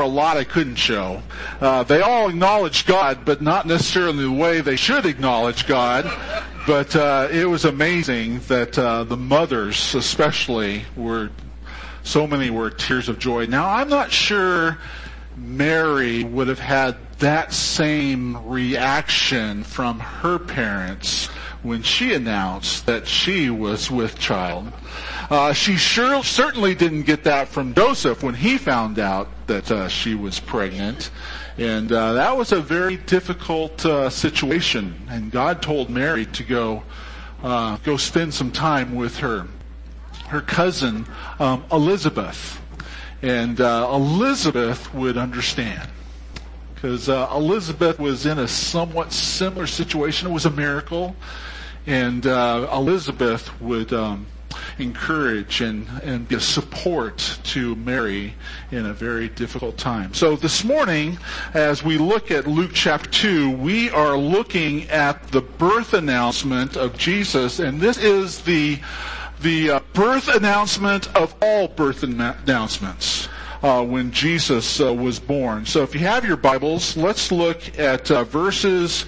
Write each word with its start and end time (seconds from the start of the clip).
were 0.00 0.04
a 0.04 0.08
lot 0.08 0.38
I 0.38 0.44
couldn't 0.44 0.76
show. 0.76 1.22
Uh, 1.60 1.82
they 1.82 2.00
all 2.00 2.30
acknowledged 2.30 2.86
God, 2.86 3.26
but 3.26 3.42
not 3.42 3.66
necessarily 3.66 4.24
the 4.24 4.32
way 4.32 4.62
they 4.62 4.76
should 4.76 5.04
acknowledge 5.04 5.66
God. 5.66 6.10
But 6.66 6.96
uh, 6.96 7.28
it 7.30 7.44
was 7.44 7.66
amazing 7.66 8.40
that 8.48 8.78
uh, 8.78 9.04
the 9.04 9.18
mothers, 9.18 9.94
especially, 9.94 10.84
were 10.96 11.30
so 12.02 12.26
many 12.26 12.48
were 12.48 12.70
tears 12.70 13.10
of 13.10 13.18
joy. 13.18 13.44
Now 13.44 13.68
I'm 13.68 13.90
not 13.90 14.10
sure 14.10 14.78
Mary 15.36 16.24
would 16.24 16.48
have 16.48 16.58
had 16.58 16.96
that 17.18 17.52
same 17.52 18.48
reaction 18.48 19.64
from 19.64 20.00
her 20.00 20.38
parents 20.38 21.28
when 21.62 21.82
she 21.82 22.14
announced 22.14 22.86
that 22.86 23.06
she 23.06 23.50
was 23.50 23.90
with 23.90 24.18
child. 24.18 24.72
Uh, 25.30 25.52
she 25.52 25.76
sure 25.76 26.22
certainly 26.24 26.74
didn't 26.74 27.02
get 27.02 27.24
that 27.24 27.48
from 27.48 27.74
Joseph 27.74 28.22
when 28.22 28.34
he 28.34 28.58
found 28.58 28.98
out 28.98 29.28
that 29.46 29.70
uh, 29.70 29.88
she 29.88 30.14
was 30.14 30.40
pregnant, 30.40 31.10
and 31.58 31.92
uh, 31.92 32.14
that 32.14 32.36
was 32.36 32.52
a 32.52 32.60
very 32.60 32.96
difficult 32.96 33.84
uh, 33.84 34.08
situation. 34.10 34.94
And 35.08 35.30
God 35.30 35.62
told 35.62 35.90
Mary 35.90 36.26
to 36.26 36.42
go 36.42 36.82
uh, 37.42 37.76
go 37.78 37.96
spend 37.96 38.34
some 38.34 38.50
time 38.50 38.94
with 38.94 39.18
her 39.18 39.46
her 40.28 40.40
cousin 40.40 41.06
um, 41.38 41.64
Elizabeth, 41.72 42.60
and 43.22 43.60
uh, 43.60 43.90
Elizabeth 43.92 44.92
would 44.94 45.16
understand 45.16 45.90
because 46.80 47.10
uh, 47.10 47.28
Elizabeth 47.34 47.98
was 47.98 48.24
in 48.24 48.38
a 48.38 48.48
somewhat 48.48 49.12
similar 49.12 49.66
situation. 49.66 50.28
It 50.28 50.32
was 50.32 50.46
a 50.46 50.50
miracle, 50.50 51.14
and 51.86 52.26
uh, 52.26 52.68
Elizabeth 52.72 53.60
would 53.60 53.92
um, 53.92 54.26
encourage 54.78 55.60
and, 55.60 55.86
and 56.02 56.26
be 56.28 56.36
a 56.36 56.40
support 56.40 57.38
to 57.44 57.74
Mary 57.76 58.34
in 58.70 58.86
a 58.86 58.92
very 58.92 59.28
difficult 59.28 59.76
time. 59.76 60.14
So 60.14 60.36
this 60.36 60.64
morning, 60.64 61.18
as 61.54 61.82
we 61.82 61.98
look 61.98 62.30
at 62.30 62.46
Luke 62.46 62.72
chapter 62.74 63.10
2, 63.10 63.50
we 63.56 63.90
are 63.90 64.16
looking 64.16 64.88
at 64.90 65.28
the 65.28 65.40
birth 65.40 65.94
announcement 65.94 66.76
of 66.76 66.96
Jesus, 66.96 67.58
and 67.58 67.80
this 67.80 67.98
is 67.98 68.42
the 68.42 68.80
the 69.40 69.70
uh, 69.70 69.80
birth 69.94 70.28
announcement 70.28 71.14
of 71.16 71.34
all 71.40 71.66
birth 71.66 72.02
announcements 72.02 73.26
uh, 73.62 73.82
when 73.82 74.10
Jesus 74.12 74.80
uh, 74.80 74.92
was 74.92 75.18
born. 75.18 75.64
So 75.64 75.82
if 75.82 75.94
you 75.94 76.00
have 76.00 76.26
your 76.26 76.36
Bibles, 76.36 76.94
let's 76.94 77.32
look 77.32 77.78
at 77.78 78.10
uh, 78.10 78.24
verses 78.24 79.06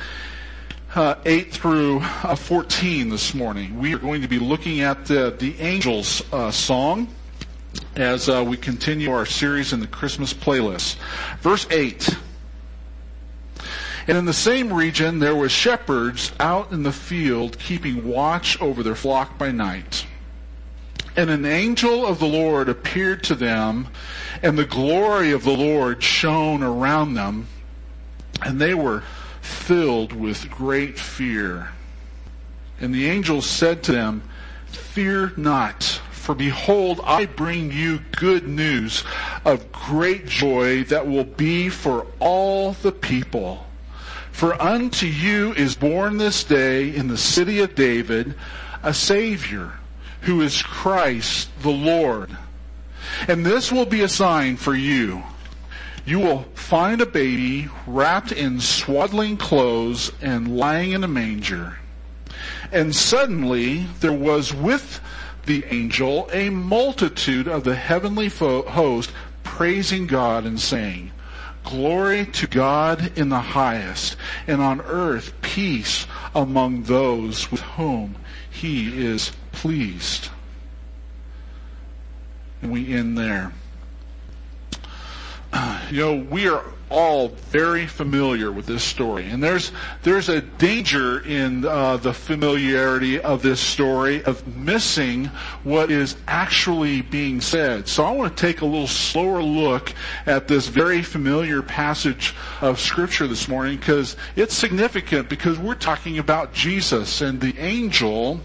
uh, 0.95 1.15
8 1.25 1.53
through 1.53 2.01
uh, 2.03 2.35
14 2.35 3.09
this 3.09 3.35
morning. 3.35 3.79
We 3.79 3.95
are 3.95 3.99
going 3.99 4.23
to 4.23 4.29
be 4.29 4.39
looking 4.39 4.81
at 4.81 5.07
the, 5.07 5.35
the 5.39 5.59
angels 5.61 6.23
uh, 6.33 6.51
song 6.51 7.09
as 7.97 8.29
we 8.29 8.57
continue 8.57 9.11
our 9.11 9.25
series 9.25 9.73
in 9.73 9.81
the 9.81 9.87
Christmas 9.87 10.35
playlist. 10.35 10.97
Verse 11.41 11.67
8. 11.71 12.17
And 14.09 14.19
in 14.19 14.25
the 14.25 14.33
same 14.33 14.73
region 14.73 15.19
there 15.19 15.35
were 15.35 15.49
shepherds 15.49 16.33
out 16.39 16.73
in 16.73 16.83
the 16.83 16.93
field 16.93 17.59
keeping 17.59 18.07
watch 18.07 18.61
over 18.61 18.83
their 18.83 18.95
flock 18.95 19.39
by 19.39 19.51
night. 19.51 20.07
And 21.17 21.31
an 21.31 21.45
angel 21.45 22.07
of 22.07 22.19
the 22.19 22.27
Lord 22.27 22.69
appeared 22.69 23.23
to 23.25 23.35
them, 23.35 23.89
and 24.43 24.59
the 24.59 24.65
glory 24.65 25.33
of 25.33 25.45
the 25.45 25.57
Lord 25.57 26.03
shone 26.03 26.63
around 26.63 27.15
them, 27.15 27.49
and 28.43 28.59
they 28.59 28.75
were 28.75 29.03
filled 29.53 30.13
with 30.13 30.51
great 30.51 30.99
fear. 30.99 31.71
And 32.81 32.95
the 32.95 33.07
angel 33.07 33.43
said 33.43 33.83
to 33.85 33.93
them, 33.93 34.23
Fear 34.67 35.35
not, 35.37 35.83
for 36.11 36.35
behold, 36.35 37.01
I 37.05 37.27
bring 37.27 37.71
you 37.71 38.01
good 38.17 38.49
news 38.49 39.05
of 39.45 39.71
great 39.71 40.27
joy 40.27 40.85
that 40.85 41.07
will 41.07 41.25
be 41.25 41.69
for 41.69 42.07
all 42.19 42.73
the 42.73 42.93
people. 42.93 43.67
For 44.33 44.61
unto 44.61 45.07
you 45.07 45.53
is 45.53 45.77
born 45.77 46.17
this 46.17 46.43
day 46.43 46.95
in 46.95 47.09
the 47.09 47.19
city 47.19 47.61
of 47.61 47.75
David 47.75 48.35
a 48.83 48.95
Savior 48.95 49.73
who 50.23 50.41
is 50.41 50.63
Christ 50.63 51.49
the 51.63 51.71
Lord. 51.71 52.37
And 53.29 53.45
this 53.45 53.71
will 53.71 53.87
be 53.87 54.01
a 54.01 54.09
sign 54.09 54.57
for 54.57 54.75
you. 54.75 55.23
You 56.05 56.19
will 56.19 56.43
find 56.55 57.01
a 57.01 57.07
baby 57.07 57.69
wrapped 57.87 58.33
in 58.33 58.61
swaddling 58.61 59.37
clothes 59.37 60.11
and 60.21 60.57
lying 60.57 60.93
in 60.93 61.05
a 61.05 61.09
manger. 61.09 61.79
And 62.73 62.95
suddenly 62.95 63.87
there 64.01 64.13
was 64.13 64.53
with 64.53 65.01
the 65.47 65.65
angel 65.67 66.29
a 66.33 66.51
multitude 66.51 67.47
of 67.47 67.65
the 67.65 67.75
heavenly 67.75 68.29
host 68.29 69.13
praising 69.45 70.07
God 70.07 70.45
and 70.45 70.59
saying, 70.59 71.13
Glory 71.65 72.27
to 72.27 72.49
God 72.49 73.17
in 73.17 73.29
the 73.29 73.39
highest, 73.39 74.17
and 74.49 74.61
on 74.61 74.81
earth 74.81 75.33
peace 75.43 76.07
among 76.35 76.85
those 76.85 77.51
with 77.53 77.61
whom 77.61 78.17
he 78.51 79.05
is 79.05 79.31
pleased. 79.53 80.29
And 82.61 82.73
we 82.73 82.93
end 82.93 83.17
there. 83.17 83.53
You 85.91 86.01
know, 86.01 86.15
we 86.31 86.49
are 86.49 86.65
all 86.93 87.29
very 87.51 87.87
familiar 87.87 88.53
with 88.53 88.67
this 88.67 88.85
story, 88.85 89.25
and 89.29 89.43
there's 89.43 89.73
there's 90.03 90.29
a 90.29 90.43
danger 90.43 91.21
in 91.21 91.65
uh, 91.65 91.97
the 91.97 92.13
familiarity 92.13 93.19
of 93.19 93.43
this 93.43 93.61
story 93.61 94.23
of 94.25 94.47
missing 94.57 95.27
what 95.65 95.91
is 95.91 96.17
actually 96.29 97.01
being 97.01 97.41
said. 97.41 97.89
So 97.89 98.05
I 98.05 98.11
want 98.13 98.37
to 98.37 98.41
take 98.41 98.61
a 98.61 98.67
little 98.67 98.87
slower 98.87 99.43
look 99.43 99.93
at 100.27 100.49
this 100.49 100.69
very 100.69 101.03
familiar 101.03 101.63
passage 101.63 102.35
of 102.61 102.79
Scripture 102.79 103.27
this 103.27 103.49
morning 103.49 103.79
because 103.79 104.17
it's 104.37 104.55
significant 104.55 105.29
because 105.29 105.59
we're 105.59 105.75
talking 105.75 106.19
about 106.19 106.53
Jesus 106.53 107.23
and 107.23 107.41
the 107.41 107.57
angel 107.59 108.41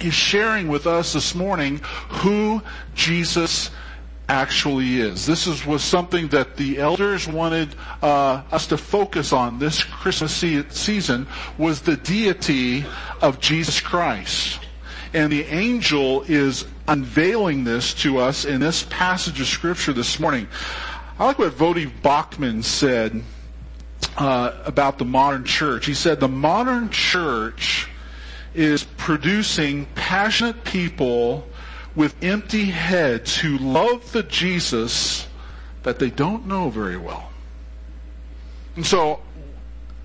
is 0.00 0.14
sharing 0.14 0.68
with 0.68 0.86
us 0.86 1.12
this 1.12 1.34
morning 1.34 1.80
who 2.08 2.62
Jesus 2.94 3.70
actually 4.28 5.00
is. 5.00 5.24
This 5.24 5.46
is, 5.46 5.64
was 5.64 5.82
something 5.82 6.28
that 6.28 6.56
the 6.56 6.78
elders 6.78 7.26
wanted 7.26 7.74
uh, 8.02 8.42
us 8.52 8.66
to 8.68 8.76
focus 8.76 9.32
on 9.32 9.58
this 9.58 9.82
Christmas 9.82 10.32
season 10.34 11.26
was 11.56 11.80
the 11.80 11.96
deity 11.96 12.84
of 13.22 13.40
Jesus 13.40 13.80
Christ. 13.80 14.60
And 15.14 15.32
the 15.32 15.44
angel 15.44 16.22
is 16.22 16.66
unveiling 16.86 17.64
this 17.64 17.94
to 17.94 18.18
us 18.18 18.44
in 18.44 18.60
this 18.60 18.82
passage 18.90 19.40
of 19.40 19.46
scripture 19.46 19.94
this 19.94 20.20
morning. 20.20 20.46
I 21.18 21.24
like 21.24 21.38
what 21.38 21.52
Voddie 21.52 21.90
Baucham 22.02 22.62
said 22.62 23.22
uh, 24.18 24.52
about 24.66 24.98
the 24.98 25.04
modern 25.04 25.44
church. 25.44 25.86
He 25.86 25.94
said 25.94 26.20
the 26.20 26.28
modern 26.28 26.90
church 26.90 27.88
is 28.54 28.84
producing 28.84 29.86
passionate 29.94 30.64
people 30.64 31.48
with 31.94 32.14
empty 32.22 32.66
heads 32.66 33.36
who 33.36 33.58
love 33.58 34.12
the 34.12 34.22
Jesus 34.22 35.26
that 35.82 35.98
they 35.98 36.10
don't 36.10 36.46
know 36.46 36.70
very 36.70 36.96
well. 36.96 37.30
And 38.76 38.86
so 38.86 39.20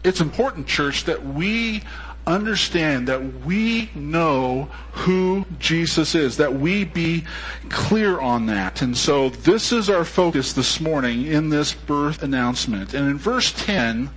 it's 0.03 0.21
important, 0.21 0.67
church, 0.67 1.05
that 1.05 1.25
we 1.25 1.83
understand 2.25 3.07
that 3.07 3.43
we 3.45 3.89
know 3.93 4.69
who 4.93 5.45
Jesus 5.59 6.15
is, 6.15 6.37
that 6.37 6.53
we 6.53 6.85
be 6.85 7.25
clear 7.69 8.19
on 8.19 8.45
that. 8.45 8.81
And 8.81 8.97
so 8.97 9.29
this 9.29 9.71
is 9.71 9.89
our 9.89 10.05
focus 10.05 10.53
this 10.53 10.79
morning 10.79 11.25
in 11.25 11.49
this 11.49 11.73
birth 11.73 12.23
announcement. 12.23 12.93
And 12.93 13.09
in 13.09 13.17
verse 13.17 13.51
10, 13.51 14.09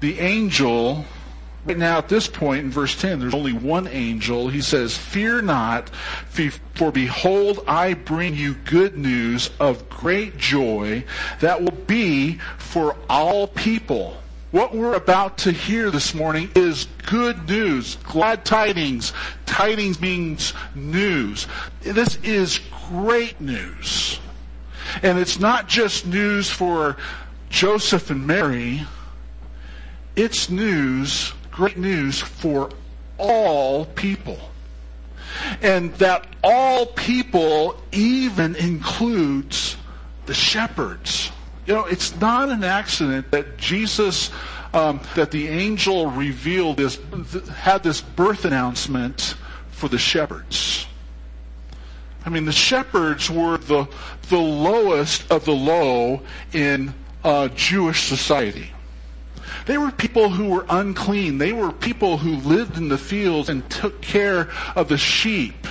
the 0.00 0.18
angel 0.18 1.04
Right 1.66 1.76
now, 1.76 1.98
at 1.98 2.08
this 2.08 2.28
point 2.28 2.64
in 2.64 2.70
verse 2.70 2.94
10, 2.94 3.18
there's 3.18 3.34
only 3.34 3.52
one 3.52 3.88
angel. 3.88 4.48
He 4.48 4.60
says, 4.60 4.96
Fear 4.96 5.42
not, 5.42 5.88
for 6.74 6.92
behold, 6.92 7.64
I 7.66 7.94
bring 7.94 8.36
you 8.36 8.54
good 8.54 8.96
news 8.96 9.50
of 9.58 9.88
great 9.88 10.36
joy 10.36 11.04
that 11.40 11.60
will 11.60 11.72
be 11.72 12.38
for 12.58 12.94
all 13.10 13.48
people. 13.48 14.16
What 14.52 14.76
we're 14.76 14.94
about 14.94 15.38
to 15.38 15.50
hear 15.50 15.90
this 15.90 16.14
morning 16.14 16.50
is 16.54 16.86
good 17.04 17.48
news, 17.48 17.96
glad 17.96 18.44
tidings. 18.44 19.12
Tidings 19.44 20.00
means 20.00 20.54
news. 20.76 21.48
This 21.80 22.16
is 22.22 22.60
great 22.88 23.40
news. 23.40 24.20
And 25.02 25.18
it's 25.18 25.40
not 25.40 25.66
just 25.66 26.06
news 26.06 26.48
for 26.48 26.96
Joseph 27.50 28.08
and 28.08 28.24
Mary. 28.24 28.82
It's 30.14 30.48
news 30.48 31.32
great 31.56 31.78
news 31.78 32.20
for 32.20 32.68
all 33.16 33.86
people. 33.86 34.38
And 35.62 35.92
that 35.94 36.26
all 36.44 36.84
people 36.84 37.80
even 37.92 38.54
includes 38.56 39.76
the 40.26 40.34
shepherds. 40.34 41.32
You 41.66 41.74
know, 41.74 41.84
it's 41.86 42.14
not 42.20 42.50
an 42.50 42.62
accident 42.62 43.30
that 43.30 43.56
Jesus, 43.56 44.30
um, 44.74 45.00
that 45.14 45.30
the 45.30 45.48
angel 45.48 46.10
revealed 46.10 46.76
this, 46.76 47.00
had 47.54 47.82
this 47.82 48.02
birth 48.02 48.44
announcement 48.44 49.34
for 49.70 49.88
the 49.88 49.98
shepherds. 49.98 50.86
I 52.26 52.28
mean, 52.28 52.44
the 52.44 52.52
shepherds 52.52 53.30
were 53.30 53.56
the, 53.56 53.88
the 54.28 54.38
lowest 54.38 55.30
of 55.32 55.46
the 55.46 55.54
low 55.54 56.20
in 56.52 56.92
uh, 57.24 57.48
Jewish 57.48 58.08
society. 58.08 58.72
They 59.66 59.78
were 59.78 59.90
people 59.90 60.30
who 60.30 60.48
were 60.48 60.64
unclean. 60.68 61.38
They 61.38 61.52
were 61.52 61.72
people 61.72 62.18
who 62.18 62.36
lived 62.36 62.76
in 62.76 62.88
the 62.88 62.98
fields 62.98 63.48
and 63.48 63.68
took 63.68 64.00
care 64.00 64.48
of 64.76 64.88
the 64.88 64.96
sheep. 64.96 65.66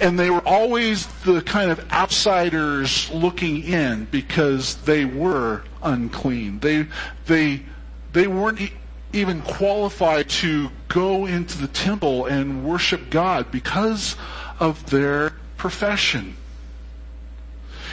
And 0.00 0.18
they 0.18 0.30
were 0.30 0.46
always 0.46 1.06
the 1.22 1.40
kind 1.42 1.70
of 1.70 1.92
outsiders 1.92 3.10
looking 3.10 3.62
in 3.62 4.06
because 4.06 4.76
they 4.82 5.04
were 5.04 5.62
unclean. 5.82 6.58
They, 6.58 6.86
they, 7.26 7.62
they 8.12 8.26
weren't 8.26 8.72
even 9.12 9.42
qualified 9.42 10.28
to 10.28 10.70
go 10.88 11.26
into 11.26 11.58
the 11.58 11.68
temple 11.68 12.26
and 12.26 12.64
worship 12.64 13.08
God 13.10 13.52
because 13.52 14.16
of 14.58 14.90
their 14.90 15.30
profession. 15.56 16.36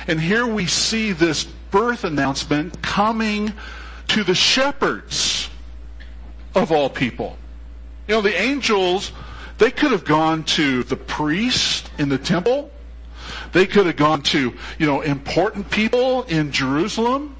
And 0.07 0.19
here 0.19 0.47
we 0.47 0.65
see 0.65 1.11
this 1.11 1.47
birth 1.73 2.03
announcement 2.03 2.83
coming 2.83 3.51
to 4.07 4.23
the 4.23 4.35
shepherds 4.35 5.49
of 6.53 6.71
all 6.71 6.87
people. 6.87 7.35
You 8.07 8.13
know, 8.13 8.21
the 8.21 8.39
angels, 8.39 9.11
they 9.57 9.71
could 9.71 9.91
have 9.91 10.05
gone 10.05 10.43
to 10.43 10.83
the 10.83 10.95
priest 10.95 11.89
in 11.97 12.09
the 12.09 12.19
temple. 12.19 12.69
They 13.53 13.65
could 13.65 13.87
have 13.87 13.95
gone 13.95 14.21
to, 14.21 14.53
you 14.77 14.85
know, 14.85 15.01
important 15.01 15.71
people 15.71 16.23
in 16.23 16.51
Jerusalem. 16.51 17.35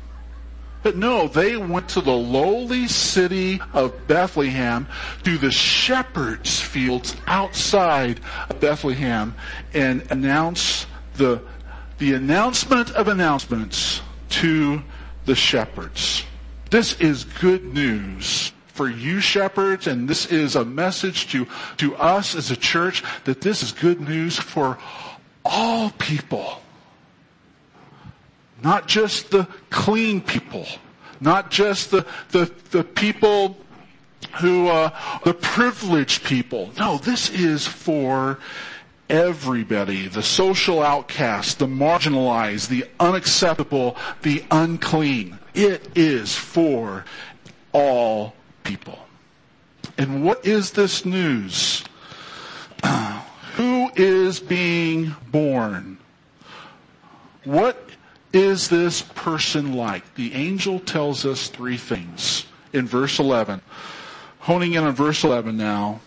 But 0.81 0.97
no, 0.97 1.27
they 1.27 1.55
went 1.55 1.89
to 1.89 2.01
the 2.01 2.11
lowly 2.11 2.87
city 2.87 3.61
of 3.71 4.07
Bethlehem 4.07 4.87
to 5.25 5.37
the 5.37 5.51
shepherds' 5.51 6.59
fields 6.59 7.15
outside 7.27 8.19
of 8.49 8.59
Bethlehem 8.59 9.35
and 9.75 10.03
announced 10.09 10.87
the, 11.17 11.39
the 11.99 12.15
announcement 12.15 12.89
of 12.91 13.07
announcements 13.07 14.01
to 14.33 14.81
the 15.25 15.35
shepherds. 15.35 16.23
This 16.69 16.99
is 16.99 17.23
good 17.23 17.73
news 17.73 18.51
for 18.67 18.89
you 18.89 19.19
shepherds 19.19 19.85
and 19.85 20.07
this 20.07 20.25
is 20.25 20.55
a 20.55 20.65
message 20.65 21.31
to, 21.31 21.47
to 21.77 21.95
us 21.95 22.33
as 22.33 22.49
a 22.49 22.55
church 22.55 23.03
that 23.25 23.41
this 23.41 23.61
is 23.61 23.71
good 23.71 24.01
news 24.01 24.37
for 24.37 24.79
all 25.45 25.91
people. 25.91 26.59
Not 28.63 28.87
just 28.87 29.29
the 29.29 29.47
clean 29.69 30.21
people. 30.21 30.65
Not 31.19 31.51
just 31.51 31.91
the, 31.91 32.05
the, 32.31 32.51
the 32.71 32.83
people 32.83 33.57
who, 34.41 34.67
uh, 34.67 34.89
the 35.23 35.33
privileged 35.33 36.23
people. 36.23 36.71
No, 36.79 36.97
this 36.97 37.29
is 37.29 37.67
for 37.67 38.39
everybody. 39.13 40.07
The 40.07 40.23
social 40.23 40.81
outcast, 40.81 41.59
the 41.59 41.67
marginalized, 41.67 42.67
the 42.67 42.85
unacceptable, 42.99 43.95
the 44.23 44.43
unclean. 44.49 45.37
It 45.53 45.87
is 45.95 46.35
for 46.35 47.05
all 47.73 48.33
people. 48.63 48.97
And 49.99 50.25
what 50.25 50.43
is 50.47 50.71
this 50.71 51.05
news? 51.05 51.83
Who 53.53 53.91
is 53.95 54.39
being 54.39 55.15
born? 55.31 55.99
What 57.43 57.87
is 58.33 58.67
this 58.67 59.03
person 59.03 59.73
like? 59.73 60.15
The 60.15 60.33
angel 60.33 60.79
tells 60.79 61.23
us 61.23 61.49
three 61.49 61.77
things 61.77 62.47
in 62.73 62.87
verse 62.87 63.19
11. 63.19 63.61
Honing 64.39 64.73
in 64.73 64.83
on 64.83 64.95
verse 64.95 65.23
11 65.23 65.55
now. 65.55 66.01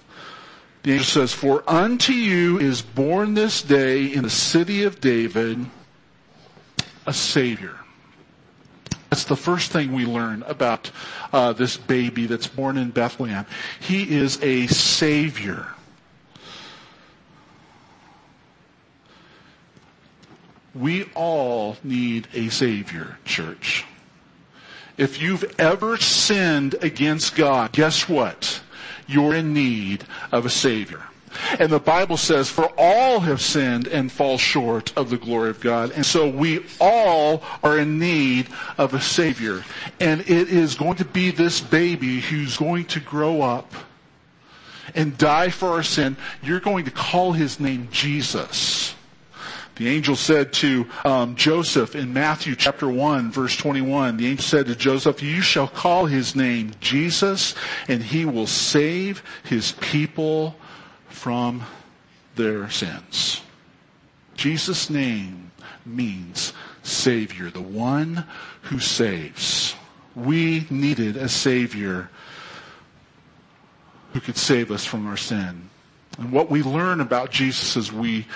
The 0.86 0.92
angel 0.92 1.04
says, 1.04 1.32
For 1.32 1.64
unto 1.66 2.12
you 2.12 2.60
is 2.60 2.80
born 2.80 3.34
this 3.34 3.60
day 3.60 4.04
in 4.04 4.22
the 4.22 4.30
city 4.30 4.84
of 4.84 5.00
David 5.00 5.66
a 7.04 7.12
Savior. 7.12 7.74
That's 9.10 9.24
the 9.24 9.34
first 9.34 9.72
thing 9.72 9.92
we 9.92 10.06
learn 10.06 10.44
about 10.44 10.92
uh, 11.32 11.54
this 11.54 11.76
baby 11.76 12.26
that's 12.26 12.46
born 12.46 12.76
in 12.76 12.90
Bethlehem. 12.90 13.46
He 13.80 14.14
is 14.14 14.40
a 14.44 14.68
Savior. 14.68 15.66
We 20.72 21.10
all 21.16 21.78
need 21.82 22.28
a 22.32 22.48
Savior, 22.48 23.18
church. 23.24 23.84
If 24.96 25.20
you've 25.20 25.52
ever 25.58 25.96
sinned 25.96 26.76
against 26.80 27.34
God, 27.34 27.72
guess 27.72 28.08
what? 28.08 28.60
You're 29.06 29.34
in 29.34 29.52
need 29.54 30.04
of 30.32 30.46
a 30.46 30.50
Savior. 30.50 31.02
And 31.58 31.70
the 31.70 31.78
Bible 31.78 32.16
says, 32.16 32.48
for 32.48 32.72
all 32.78 33.20
have 33.20 33.40
sinned 33.40 33.86
and 33.86 34.10
fall 34.10 34.38
short 34.38 34.96
of 34.96 35.10
the 35.10 35.18
glory 35.18 35.50
of 35.50 35.60
God. 35.60 35.90
And 35.92 36.04
so 36.04 36.28
we 36.28 36.64
all 36.80 37.42
are 37.62 37.78
in 37.78 37.98
need 37.98 38.48
of 38.78 38.94
a 38.94 39.00
Savior. 39.00 39.64
And 40.00 40.22
it 40.22 40.48
is 40.48 40.74
going 40.74 40.96
to 40.96 41.04
be 41.04 41.30
this 41.30 41.60
baby 41.60 42.20
who's 42.20 42.56
going 42.56 42.86
to 42.86 43.00
grow 43.00 43.42
up 43.42 43.72
and 44.94 45.18
die 45.18 45.50
for 45.50 45.68
our 45.68 45.82
sin. 45.82 46.16
You're 46.42 46.60
going 46.60 46.86
to 46.86 46.90
call 46.90 47.32
his 47.32 47.60
name 47.60 47.88
Jesus. 47.90 48.95
The 49.76 49.88
angel 49.88 50.17
said 50.17 50.55
to 50.55 50.87
um, 51.05 51.37
Joseph 51.37 51.94
in 51.94 52.14
Matthew 52.14 52.56
chapter 52.56 52.88
1 52.88 53.31
verse 53.31 53.56
21, 53.56 54.17
the 54.17 54.26
angel 54.26 54.43
said 54.43 54.67
to 54.67 54.75
Joseph, 54.75 55.23
you 55.23 55.43
shall 55.43 55.69
call 55.69 56.06
his 56.06 56.34
name 56.34 56.73
Jesus 56.81 57.55
and 57.87 58.02
he 58.02 58.25
will 58.25 58.46
save 58.46 59.23
his 59.44 59.73
people 59.73 60.56
from 61.08 61.62
their 62.37 62.70
sins. 62.70 63.43
Jesus' 64.34 64.88
name 64.88 65.50
means 65.84 66.55
Savior, 66.82 67.50
the 67.50 67.61
one 67.61 68.25
who 68.62 68.78
saves. 68.78 69.75
We 70.14 70.67
needed 70.70 71.19
a 71.19 71.28
Savior 71.28 72.08
who 74.14 74.20
could 74.20 74.38
save 74.38 74.70
us 74.70 74.87
from 74.87 75.06
our 75.06 75.19
sin. 75.19 75.69
And 76.18 76.32
what 76.32 76.50
we 76.50 76.62
learn 76.62 77.00
about 77.00 77.30
Jesus 77.30 77.76
as 77.76 77.92
we 77.92 78.26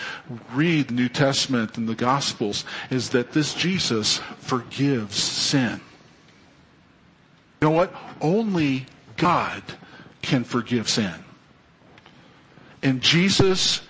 read 0.53 0.89
the 0.89 0.95
New 0.95 1.09
Testament 1.09 1.79
and 1.79 1.89
the 1.89 1.95
Gospels 1.95 2.65
is 2.91 3.11
that 3.11 3.33
this 3.33 3.55
Jesus 3.55 4.19
forgives 4.39 5.17
sin. 5.17 5.81
You 7.61 7.69
know 7.69 7.75
what? 7.75 7.95
Only 8.21 8.87
God 9.17 9.63
can 10.23 10.45
forgive 10.45 10.89
sin. 10.89 11.15
And 12.83 13.01
Jesus 13.01 13.83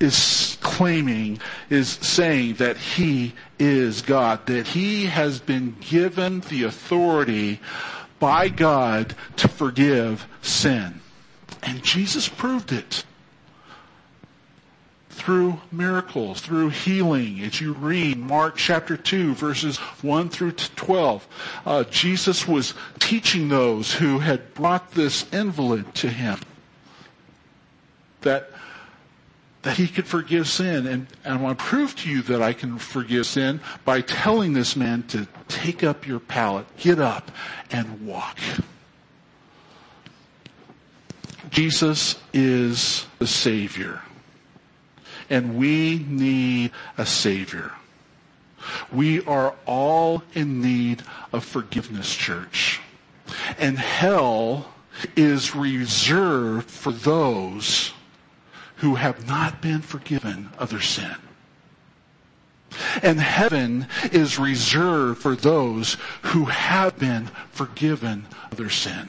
is 0.00 0.58
claiming, 0.60 1.40
is 1.70 1.88
saying 1.88 2.54
that 2.54 2.76
he 2.76 3.34
is 3.58 4.02
God, 4.02 4.46
that 4.46 4.66
he 4.66 5.06
has 5.06 5.38
been 5.38 5.76
given 5.80 6.40
the 6.40 6.64
authority 6.64 7.60
by 8.18 8.48
God 8.48 9.14
to 9.36 9.48
forgive 9.48 10.26
sin. 10.42 11.00
And 11.62 11.82
Jesus 11.84 12.28
proved 12.28 12.72
it 12.72 13.04
through 15.22 15.60
miracles, 15.70 16.40
through 16.40 16.70
healing. 16.70 17.40
As 17.42 17.60
you 17.60 17.74
read 17.74 18.18
Mark 18.18 18.56
chapter 18.56 18.96
2 18.96 19.34
verses 19.34 19.76
1 19.76 20.28
through 20.30 20.50
12, 20.50 21.28
uh, 21.64 21.84
Jesus 21.84 22.48
was 22.48 22.74
teaching 22.98 23.48
those 23.48 23.92
who 23.92 24.18
had 24.18 24.52
brought 24.54 24.90
this 24.92 25.32
invalid 25.32 25.94
to 25.94 26.08
him 26.08 26.40
that 28.22 28.50
that 29.62 29.76
he 29.76 29.86
could 29.86 30.08
forgive 30.08 30.48
sin. 30.48 30.88
And, 30.88 31.06
and 31.24 31.38
I 31.38 31.40
want 31.40 31.56
to 31.56 31.64
prove 31.64 31.94
to 31.98 32.10
you 32.10 32.22
that 32.22 32.42
I 32.42 32.52
can 32.52 32.78
forgive 32.78 33.26
sin 33.26 33.60
by 33.84 34.00
telling 34.00 34.54
this 34.54 34.74
man 34.74 35.04
to 35.04 35.28
take 35.46 35.84
up 35.84 36.04
your 36.04 36.18
pallet, 36.18 36.66
get 36.78 36.98
up, 36.98 37.30
and 37.70 38.04
walk. 38.04 38.38
Jesus 41.50 42.16
is 42.32 43.06
the 43.20 43.26
Savior. 43.28 44.02
And 45.32 45.56
we 45.56 46.04
need 46.10 46.72
a 46.98 47.06
Savior. 47.06 47.72
We 48.92 49.24
are 49.24 49.54
all 49.64 50.22
in 50.34 50.60
need 50.60 51.02
of 51.32 51.42
forgiveness, 51.42 52.14
church. 52.14 52.82
And 53.58 53.78
hell 53.78 54.74
is 55.16 55.56
reserved 55.56 56.70
for 56.70 56.92
those 56.92 57.94
who 58.76 58.96
have 58.96 59.26
not 59.26 59.62
been 59.62 59.80
forgiven 59.80 60.50
of 60.58 60.68
their 60.68 60.82
sin. 60.82 61.16
And 63.02 63.18
heaven 63.18 63.86
is 64.12 64.38
reserved 64.38 65.22
for 65.22 65.34
those 65.34 65.96
who 66.24 66.44
have 66.44 66.98
been 66.98 67.30
forgiven 67.52 68.26
of 68.50 68.58
their 68.58 68.68
sin. 68.68 69.08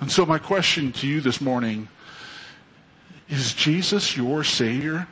And 0.00 0.10
so 0.10 0.24
my 0.24 0.38
question 0.38 0.92
to 0.92 1.06
you 1.06 1.20
this 1.20 1.42
morning, 1.42 1.88
is 3.28 3.52
Jesus 3.54 4.16
your 4.16 4.44
Savior? 4.44 5.06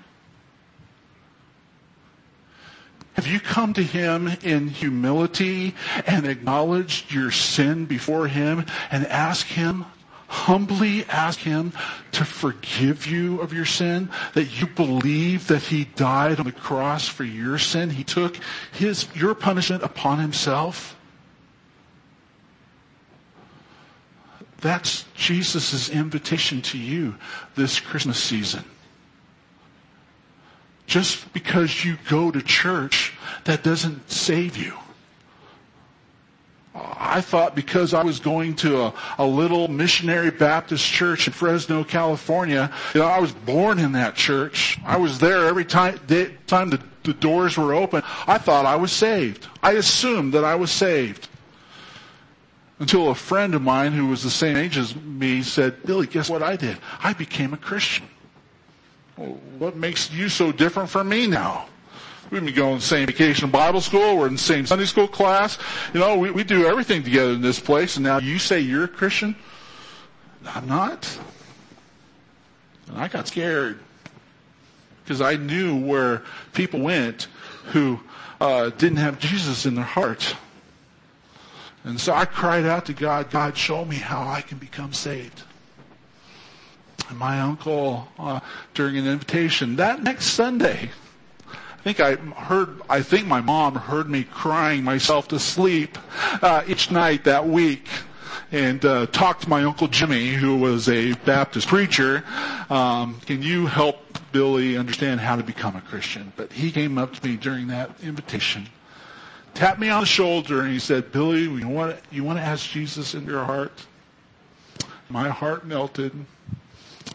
Have 3.14 3.26
you 3.26 3.40
come 3.40 3.72
to 3.74 3.82
Him 3.82 4.28
in 4.42 4.68
humility 4.68 5.74
and 6.06 6.26
acknowledged 6.26 7.12
your 7.12 7.30
sin 7.30 7.86
before 7.86 8.28
Him 8.28 8.66
and 8.90 9.06
asked 9.06 9.52
Him, 9.52 9.86
humbly 10.28 11.04
ask 11.06 11.38
Him 11.38 11.72
to 12.12 12.24
forgive 12.24 13.06
you 13.06 13.40
of 13.40 13.54
your 13.54 13.64
sin, 13.64 14.10
that 14.34 14.60
you 14.60 14.66
believe 14.66 15.46
that 15.46 15.62
He 15.62 15.84
died 15.84 16.38
on 16.38 16.46
the 16.46 16.52
cross 16.52 17.08
for 17.08 17.24
your 17.24 17.58
sin. 17.58 17.88
He 17.88 18.04
took 18.04 18.36
His, 18.72 19.06
your 19.14 19.34
punishment 19.34 19.82
upon 19.82 20.18
Himself. 20.18 20.95
That's 24.60 25.04
Jesus' 25.14 25.90
invitation 25.90 26.62
to 26.62 26.78
you 26.78 27.16
this 27.54 27.78
Christmas 27.78 28.22
season. 28.22 28.64
Just 30.86 31.32
because 31.32 31.84
you 31.84 31.98
go 32.08 32.30
to 32.30 32.40
church, 32.42 33.12
that 33.44 33.62
doesn't 33.62 34.10
save 34.10 34.56
you. 34.56 34.72
I 36.74 37.20
thought 37.22 37.54
because 37.54 37.94
I 37.94 38.02
was 38.02 38.20
going 38.20 38.54
to 38.56 38.82
a, 38.82 38.94
a, 39.18 39.26
little 39.26 39.68
missionary 39.68 40.30
Baptist 40.30 40.84
church 40.84 41.26
in 41.26 41.32
Fresno, 41.32 41.84
California, 41.84 42.70
you 42.94 43.00
know, 43.00 43.06
I 43.06 43.18
was 43.18 43.32
born 43.32 43.78
in 43.78 43.92
that 43.92 44.14
church. 44.14 44.78
I 44.84 44.98
was 44.98 45.18
there 45.18 45.46
every 45.46 45.64
time, 45.64 45.98
day, 46.06 46.34
time 46.46 46.68
the, 46.70 46.80
the 47.02 47.14
doors 47.14 47.56
were 47.56 47.72
open. 47.74 48.02
I 48.26 48.36
thought 48.38 48.66
I 48.66 48.76
was 48.76 48.92
saved. 48.92 49.46
I 49.62 49.72
assumed 49.72 50.34
that 50.34 50.44
I 50.44 50.54
was 50.54 50.70
saved. 50.70 51.28
Until 52.78 53.08
a 53.08 53.14
friend 53.14 53.54
of 53.54 53.62
mine 53.62 53.92
who 53.92 54.06
was 54.06 54.22
the 54.22 54.30
same 54.30 54.56
age 54.56 54.76
as 54.76 54.94
me 54.94 55.42
said, 55.42 55.82
Billy, 55.84 56.06
guess 56.06 56.28
what 56.28 56.42
I 56.42 56.56
did? 56.56 56.76
I 57.02 57.14
became 57.14 57.54
a 57.54 57.56
Christian. 57.56 58.06
Well, 59.16 59.38
what 59.58 59.76
makes 59.76 60.10
you 60.10 60.28
so 60.28 60.52
different 60.52 60.90
from 60.90 61.08
me 61.08 61.26
now? 61.26 61.68
We've 62.30 62.44
been 62.44 62.54
going 62.54 62.74
to 62.74 62.80
the 62.80 62.86
same 62.86 63.06
vacation 63.06 63.50
Bible 63.50 63.80
school. 63.80 64.18
We're 64.18 64.26
in 64.26 64.34
the 64.34 64.38
same 64.38 64.66
Sunday 64.66 64.84
school 64.84 65.08
class. 65.08 65.58
You 65.94 66.00
know, 66.00 66.18
we, 66.18 66.30
we 66.30 66.44
do 66.44 66.66
everything 66.66 67.02
together 67.02 67.32
in 67.32 67.40
this 67.40 67.60
place. 67.60 67.96
And 67.96 68.04
now 68.04 68.18
you 68.18 68.38
say 68.38 68.60
you're 68.60 68.84
a 68.84 68.88
Christian? 68.88 69.36
I'm 70.44 70.66
not. 70.68 71.18
And 72.88 72.98
I 72.98 73.08
got 73.08 73.28
scared 73.28 73.78
because 75.04 75.20
I 75.20 75.36
knew 75.36 75.76
where 75.78 76.24
people 76.52 76.80
went 76.80 77.28
who 77.66 78.00
uh, 78.40 78.70
didn't 78.70 78.98
have 78.98 79.18
Jesus 79.18 79.64
in 79.64 79.76
their 79.76 79.84
heart. 79.84 80.36
And 81.86 82.00
so 82.00 82.12
I 82.12 82.24
cried 82.24 82.66
out 82.66 82.86
to 82.86 82.92
God, 82.92 83.30
God, 83.30 83.56
show 83.56 83.84
me 83.84 83.94
how 83.94 84.26
I 84.28 84.40
can 84.40 84.58
become 84.58 84.92
saved. 84.92 85.44
And 87.08 87.16
my 87.16 87.40
uncle, 87.40 88.08
uh, 88.18 88.40
during 88.74 88.98
an 88.98 89.06
invitation 89.06 89.76
that 89.76 90.02
next 90.02 90.26
Sunday, 90.26 90.90
I 91.48 91.82
think 91.84 92.00
I 92.00 92.16
heard, 92.16 92.80
I 92.90 93.02
think 93.02 93.28
my 93.28 93.40
mom 93.40 93.76
heard 93.76 94.10
me 94.10 94.24
crying 94.24 94.82
myself 94.82 95.28
to 95.28 95.38
sleep 95.38 95.96
uh, 96.42 96.64
each 96.66 96.90
night 96.90 97.22
that 97.22 97.46
week 97.46 97.88
and 98.50 98.84
uh, 98.84 99.06
talked 99.06 99.42
to 99.42 99.48
my 99.48 99.62
uncle 99.62 99.86
Jimmy, 99.86 100.30
who 100.30 100.56
was 100.56 100.88
a 100.88 101.12
Baptist 101.24 101.68
preacher. 101.68 102.24
Um, 102.68 103.20
can 103.26 103.42
you 103.42 103.66
help 103.66 103.96
Billy 104.32 104.76
understand 104.76 105.20
how 105.20 105.36
to 105.36 105.44
become 105.44 105.76
a 105.76 105.80
Christian? 105.80 106.32
But 106.34 106.52
he 106.52 106.72
came 106.72 106.98
up 106.98 107.14
to 107.14 107.28
me 107.28 107.36
during 107.36 107.68
that 107.68 107.90
invitation, 108.02 108.66
tapped 109.56 109.80
me 109.80 109.88
on 109.88 110.00
the 110.00 110.06
shoulder, 110.06 110.60
and 110.60 110.72
he 110.72 110.78
said, 110.78 111.12
"Billy, 111.12 111.42
you 111.42 111.68
want 111.68 111.96
you 112.10 112.22
want 112.24 112.38
to 112.38 112.44
ask 112.44 112.68
Jesus 112.70 113.14
into 113.14 113.32
your 113.32 113.44
heart?" 113.44 113.86
My 115.08 115.28
heart 115.28 115.64
melted. 115.66 116.12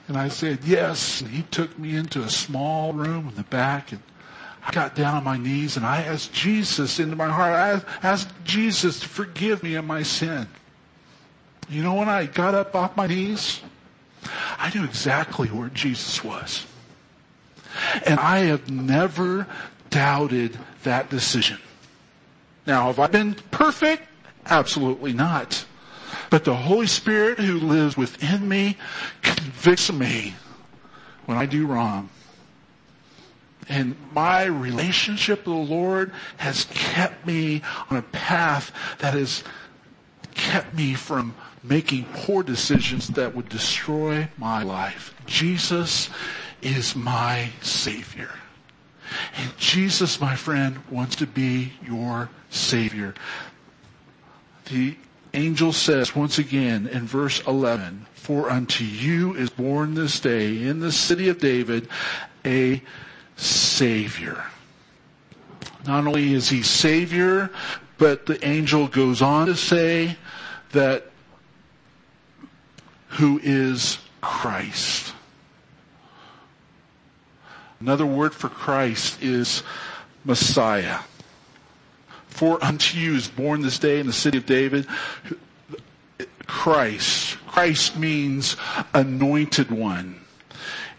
And 0.07 0.17
I 0.17 0.27
said, 0.27 0.59
yes. 0.65 1.21
And 1.21 1.29
he 1.29 1.43
took 1.43 1.77
me 1.77 1.95
into 1.95 2.21
a 2.21 2.29
small 2.29 2.93
room 2.93 3.29
in 3.29 3.35
the 3.35 3.43
back 3.43 3.91
and 3.91 4.01
I 4.65 4.71
got 4.71 4.93
down 4.95 5.15
on 5.15 5.23
my 5.23 5.37
knees 5.37 5.77
and 5.77 5.85
I 5.85 6.01
asked 6.03 6.33
Jesus 6.33 6.99
into 6.99 7.15
my 7.15 7.29
heart. 7.29 7.53
I 7.53 8.07
asked 8.07 8.29
Jesus 8.43 8.99
to 8.99 9.07
forgive 9.07 9.63
me 9.63 9.75
of 9.75 9.85
my 9.85 10.03
sin. 10.03 10.47
You 11.69 11.83
know, 11.83 11.95
when 11.95 12.09
I 12.09 12.25
got 12.25 12.53
up 12.53 12.75
off 12.75 12.95
my 12.95 13.07
knees, 13.07 13.61
I 14.57 14.71
knew 14.73 14.83
exactly 14.83 15.47
where 15.47 15.69
Jesus 15.69 16.23
was. 16.23 16.65
And 18.05 18.19
I 18.19 18.39
have 18.39 18.69
never 18.69 19.47
doubted 19.89 20.57
that 20.83 21.09
decision. 21.09 21.57
Now, 22.65 22.87
have 22.87 22.99
I 22.99 23.07
been 23.07 23.35
perfect? 23.51 24.03
Absolutely 24.45 25.13
not. 25.13 25.65
But 26.29 26.43
the 26.43 26.55
Holy 26.55 26.87
Spirit 26.87 27.39
who 27.39 27.59
lives 27.59 27.97
within 27.97 28.47
me 28.47 28.77
convicts 29.21 29.91
me 29.91 30.35
when 31.25 31.37
I 31.37 31.45
do 31.45 31.65
wrong. 31.65 32.09
And 33.69 33.95
my 34.13 34.45
relationship 34.45 35.39
with 35.39 35.67
the 35.67 35.73
Lord 35.73 36.11
has 36.37 36.65
kept 36.65 37.25
me 37.25 37.61
on 37.89 37.97
a 37.97 38.01
path 38.01 38.71
that 38.99 39.13
has 39.13 39.43
kept 40.33 40.73
me 40.73 40.93
from 40.93 41.35
making 41.63 42.05
poor 42.13 42.43
decisions 42.43 43.07
that 43.09 43.35
would 43.35 43.47
destroy 43.49 44.27
my 44.37 44.63
life. 44.63 45.13
Jesus 45.25 46.09
is 46.61 46.95
my 46.95 47.49
Savior. 47.61 48.31
And 49.37 49.57
Jesus, 49.57 50.19
my 50.21 50.35
friend, 50.35 50.79
wants 50.89 51.15
to 51.17 51.27
be 51.27 51.73
your 51.85 52.29
Savior. 52.49 53.13
The 54.65 54.95
angel 55.33 55.73
says 55.73 56.15
once 56.15 56.37
again 56.37 56.87
in 56.87 57.05
verse 57.05 57.45
11, 57.47 58.05
For 58.13 58.49
unto 58.49 58.83
you 58.83 59.33
is 59.35 59.49
born 59.49 59.95
this 59.95 60.19
day 60.19 60.63
in 60.63 60.79
the 60.79 60.91
city 60.91 61.29
of 61.29 61.39
David 61.39 61.87
a 62.45 62.81
Savior. 63.35 64.43
Not 65.85 66.05
only 66.05 66.33
is 66.33 66.49
he 66.49 66.61
Savior, 66.61 67.49
but 67.97 68.25
the 68.25 68.43
angel 68.47 68.87
goes 68.87 69.21
on 69.21 69.47
to 69.47 69.55
say 69.55 70.17
that 70.71 71.07
who 73.09 73.39
is 73.43 73.97
Christ. 74.21 75.13
Another 77.81 78.05
word 78.05 78.35
for 78.35 78.47
Christ 78.47 79.23
is 79.23 79.63
Messiah. 80.23 80.99
For 82.27 82.63
unto 82.63 82.99
you 82.99 83.15
is 83.15 83.27
born 83.27 83.61
this 83.61 83.79
day 83.79 83.99
in 83.99 84.05
the 84.05 84.13
city 84.13 84.37
of 84.37 84.45
David 84.45 84.85
Christ. 86.45 87.39
Christ 87.47 87.97
means 87.97 88.55
anointed 88.93 89.71
one. 89.71 90.21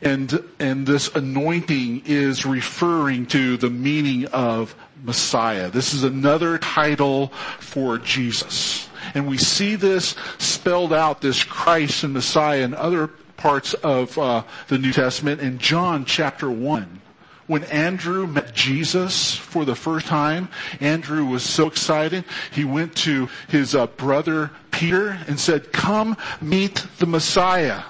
And, 0.02 0.42
and 0.58 0.84
this 0.84 1.06
anointing 1.14 2.02
is 2.04 2.44
referring 2.44 3.26
to 3.26 3.56
the 3.56 3.70
meaning 3.70 4.26
of 4.26 4.74
Messiah. 5.04 5.70
This 5.70 5.94
is 5.94 6.02
another 6.02 6.58
title 6.58 7.28
for 7.60 7.98
Jesus. 7.98 8.88
And 9.14 9.28
we 9.28 9.38
see 9.38 9.76
this 9.76 10.16
spelled 10.38 10.92
out, 10.92 11.20
this 11.20 11.44
Christ 11.44 12.02
and 12.02 12.12
Messiah 12.12 12.62
in 12.62 12.74
other 12.74 13.10
parts 13.42 13.75
of 13.75 14.16
uh, 14.18 14.44
the 14.68 14.78
New 14.78 14.92
Testament 14.92 15.40
in 15.40 15.58
John 15.58 16.04
chapter 16.04 16.49
1. 16.49 17.00
When 17.49 17.64
Andrew 17.64 18.25
met 18.28 18.54
Jesus 18.54 19.34
for 19.34 19.64
the 19.64 19.75
first 19.75 20.06
time, 20.06 20.49
Andrew 20.78 21.25
was 21.25 21.42
so 21.42 21.66
excited, 21.66 22.25
he 22.52 22.64
went 22.64 22.94
to 22.99 23.28
his 23.49 23.75
uh, 23.75 23.88
brother 23.88 24.52
Peter 24.70 25.18
and 25.26 25.40
said, 25.40 25.72
come 25.72 26.16
meet 26.40 26.87
the 27.00 27.06
Messiah. 27.06 27.82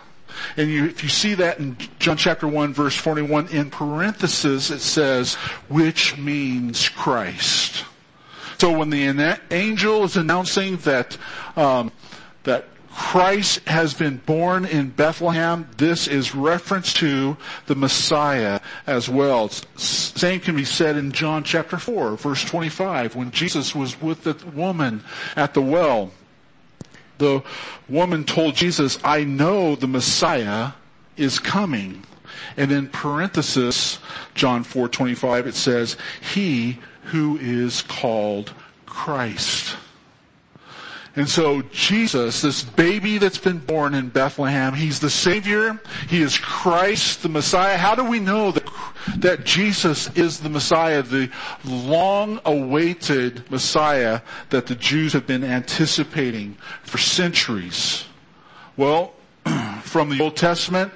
And 0.56 0.70
you, 0.70 0.86
if 0.86 1.02
you 1.02 1.10
see 1.10 1.34
that 1.34 1.58
in 1.58 1.76
John 1.98 2.16
chapter 2.16 2.48
1 2.48 2.72
verse 2.72 2.96
41, 2.96 3.48
in 3.48 3.68
parentheses 3.68 4.70
it 4.70 4.80
says, 4.80 5.34
which 5.68 6.16
means 6.16 6.88
Christ. 6.88 7.84
So 8.56 8.78
when 8.78 8.88
the 8.88 9.38
angel 9.50 10.04
is 10.04 10.16
announcing 10.16 10.78
that, 10.78 11.18
um, 11.56 11.92
that 12.44 12.71
Christ 12.94 13.60
has 13.66 13.94
been 13.94 14.18
born 14.18 14.64
in 14.64 14.90
Bethlehem, 14.90 15.68
this 15.76 16.06
is 16.06 16.34
reference 16.34 16.92
to 16.94 17.36
the 17.66 17.74
Messiah 17.74 18.60
as 18.86 19.08
well. 19.08 19.48
Same 19.76 20.40
can 20.40 20.56
be 20.56 20.64
said 20.64 20.96
in 20.96 21.12
John 21.12 21.42
chapter 21.44 21.78
4 21.78 22.16
verse 22.16 22.44
25 22.44 23.16
when 23.16 23.30
Jesus 23.30 23.74
was 23.74 24.00
with 24.00 24.24
the 24.24 24.36
woman 24.54 25.02
at 25.36 25.54
the 25.54 25.62
well 25.62 26.12
the 27.22 27.42
woman 27.88 28.24
told 28.24 28.56
Jesus, 28.56 28.98
I 29.04 29.22
know 29.22 29.76
the 29.76 29.86
Messiah 29.86 30.72
is 31.16 31.38
coming. 31.38 32.02
And 32.56 32.72
in 32.72 32.88
parenthesis, 32.88 34.00
John 34.34 34.64
4:25 34.64 35.46
it 35.46 35.54
says, 35.54 35.96
"He 36.34 36.80
who 37.04 37.38
is 37.38 37.82
called 37.82 38.52
Christ." 38.86 39.76
And 41.14 41.28
so 41.28 41.60
Jesus, 41.62 42.40
this 42.40 42.62
baby 42.62 43.18
that's 43.18 43.38
been 43.38 43.58
born 43.58 43.92
in 43.92 44.08
Bethlehem, 44.08 44.72
he's 44.72 45.00
the 45.00 45.10
Savior. 45.10 45.78
He 46.08 46.22
is 46.22 46.38
Christ, 46.38 47.22
the 47.22 47.28
Messiah. 47.28 47.76
How 47.76 47.94
do 47.94 48.02
we 48.02 48.18
know 48.18 48.50
that, 48.50 48.66
that 49.18 49.44
Jesus 49.44 50.08
is 50.16 50.40
the 50.40 50.48
Messiah, 50.48 51.02
the 51.02 51.30
long 51.66 52.40
awaited 52.46 53.50
Messiah 53.50 54.22
that 54.48 54.66
the 54.66 54.74
Jews 54.74 55.12
have 55.12 55.26
been 55.26 55.44
anticipating 55.44 56.56
for 56.82 56.96
centuries? 56.96 58.06
Well, 58.78 59.12
from 59.82 60.08
the 60.08 60.22
Old 60.22 60.36
Testament, 60.36 60.92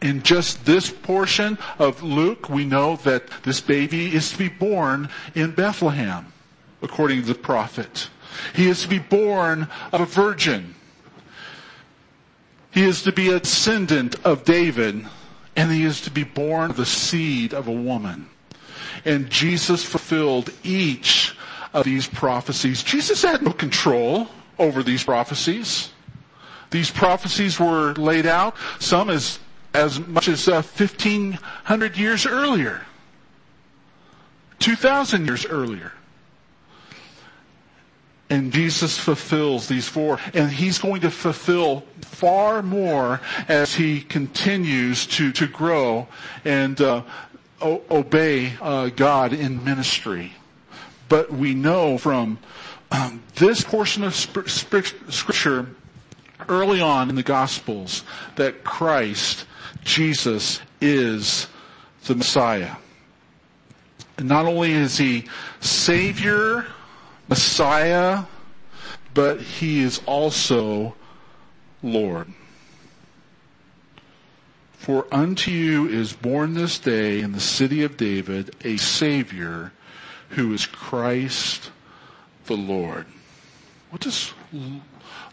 in 0.00 0.22
just 0.22 0.64
this 0.64 0.90
portion 0.90 1.58
of 1.78 2.02
Luke, 2.02 2.48
we 2.48 2.64
know 2.64 2.96
that 2.96 3.24
this 3.42 3.60
baby 3.60 4.14
is 4.14 4.30
to 4.30 4.38
be 4.38 4.48
born 4.48 5.10
in 5.34 5.50
Bethlehem, 5.50 6.32
according 6.80 7.22
to 7.22 7.26
the 7.26 7.34
prophet. 7.34 8.08
He 8.54 8.68
is 8.68 8.82
to 8.82 8.88
be 8.88 8.98
born 8.98 9.68
of 9.92 10.00
a 10.00 10.06
virgin. 10.06 10.74
He 12.70 12.84
is 12.84 13.02
to 13.02 13.12
be 13.12 13.30
a 13.30 13.40
descendant 13.40 14.16
of 14.24 14.44
David, 14.44 15.06
and 15.56 15.72
he 15.72 15.84
is 15.84 16.00
to 16.02 16.10
be 16.10 16.24
born 16.24 16.70
of 16.70 16.76
the 16.76 16.86
seed 16.86 17.54
of 17.54 17.66
a 17.66 17.72
woman. 17.72 18.28
And 19.04 19.30
Jesus 19.30 19.84
fulfilled 19.84 20.50
each 20.62 21.36
of 21.72 21.84
these 21.84 22.06
prophecies. 22.06 22.82
Jesus 22.82 23.22
had 23.22 23.42
no 23.42 23.52
control 23.52 24.28
over 24.58 24.82
these 24.82 25.04
prophecies. 25.04 25.90
These 26.70 26.90
prophecies 26.90 27.58
were 27.58 27.94
laid 27.94 28.26
out, 28.26 28.54
some 28.78 29.08
as, 29.08 29.38
as 29.72 29.98
much 30.00 30.28
as 30.28 30.48
uh, 30.48 30.62
1500 30.62 31.96
years 31.96 32.26
earlier. 32.26 32.82
2000 34.58 35.26
years 35.26 35.46
earlier. 35.46 35.92
And 38.30 38.52
Jesus 38.52 38.98
fulfills 38.98 39.68
these 39.68 39.88
four, 39.88 40.18
and 40.34 40.50
he's 40.50 40.78
going 40.78 41.00
to 41.00 41.10
fulfill 41.10 41.84
far 42.02 42.62
more 42.62 43.22
as 43.48 43.74
he 43.74 44.02
continues 44.02 45.06
to, 45.06 45.32
to 45.32 45.46
grow 45.46 46.06
and 46.44 46.78
uh, 46.78 47.04
o- 47.62 47.82
obey 47.90 48.52
uh, 48.60 48.90
God 48.90 49.32
in 49.32 49.64
ministry. 49.64 50.32
But 51.08 51.32
we 51.32 51.54
know 51.54 51.96
from 51.96 52.38
um, 52.90 53.22
this 53.36 53.64
portion 53.64 54.04
of 54.04 54.14
sp- 54.14 54.44
sp- 54.44 55.08
Scripture 55.08 55.74
early 56.50 56.82
on 56.82 57.08
in 57.08 57.16
the 57.16 57.22
Gospels 57.22 58.04
that 58.36 58.62
Christ, 58.62 59.46
Jesus, 59.84 60.60
is 60.82 61.46
the 62.04 62.14
Messiah. 62.14 62.76
And 64.18 64.28
not 64.28 64.44
only 64.44 64.72
is 64.72 64.98
he 64.98 65.24
Savior, 65.60 66.66
Messiah, 67.28 68.24
but 69.14 69.40
he 69.40 69.80
is 69.80 70.00
also 70.06 70.94
Lord. 71.82 72.32
For 74.72 75.06
unto 75.12 75.50
you 75.50 75.86
is 75.86 76.12
born 76.12 76.54
this 76.54 76.78
day 76.78 77.20
in 77.20 77.32
the 77.32 77.40
city 77.40 77.82
of 77.82 77.96
David 77.96 78.54
a 78.64 78.76
Savior 78.78 79.72
who 80.30 80.52
is 80.52 80.66
Christ 80.66 81.70
the 82.46 82.56
Lord. 82.56 83.06
What 83.90 84.02
does 84.02 84.32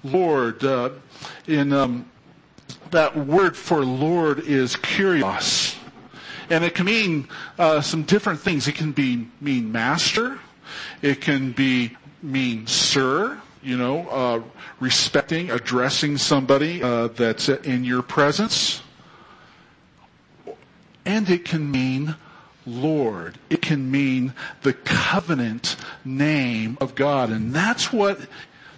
Lord 0.04 0.64
uh, 0.64 0.90
in 1.48 1.74
um, 1.74 2.10
that 2.92 3.16
word 3.18 3.56
for 3.56 3.84
Lord 3.86 4.40
is 4.40 4.76
kurios, 4.76 5.76
and 6.50 6.64
it 6.64 6.76
can 6.76 6.86
mean 6.86 7.28
uh, 7.58 7.82
some 7.82 8.04
different 8.04 8.40
things. 8.40 8.68
It 8.68 8.76
can 8.76 8.92
be 8.92 9.28
mean 9.42 9.72
master. 9.72 10.40
It 11.02 11.22
can 11.22 11.52
be 11.52 11.96
mean 12.22 12.68
sir. 12.68 13.40
You 13.62 13.78
know, 13.78 14.08
uh, 14.10 14.42
respecting, 14.80 15.50
addressing 15.50 16.18
somebody 16.18 16.84
uh, 16.84 17.08
that's 17.08 17.50
in 17.50 17.84
your 17.84 18.04
presence, 18.04 18.84
and 21.04 21.28
it 21.30 21.46
can 21.46 21.72
mean 21.72 22.16
Lord. 22.66 23.38
It 23.50 23.62
can 23.62 23.90
mean 23.92 24.34
the 24.62 24.74
covenant 24.74 25.76
name 26.04 26.78
of 26.82 26.96
God. 26.96 27.30
And 27.30 27.54
that's 27.54 27.94
what 27.94 28.20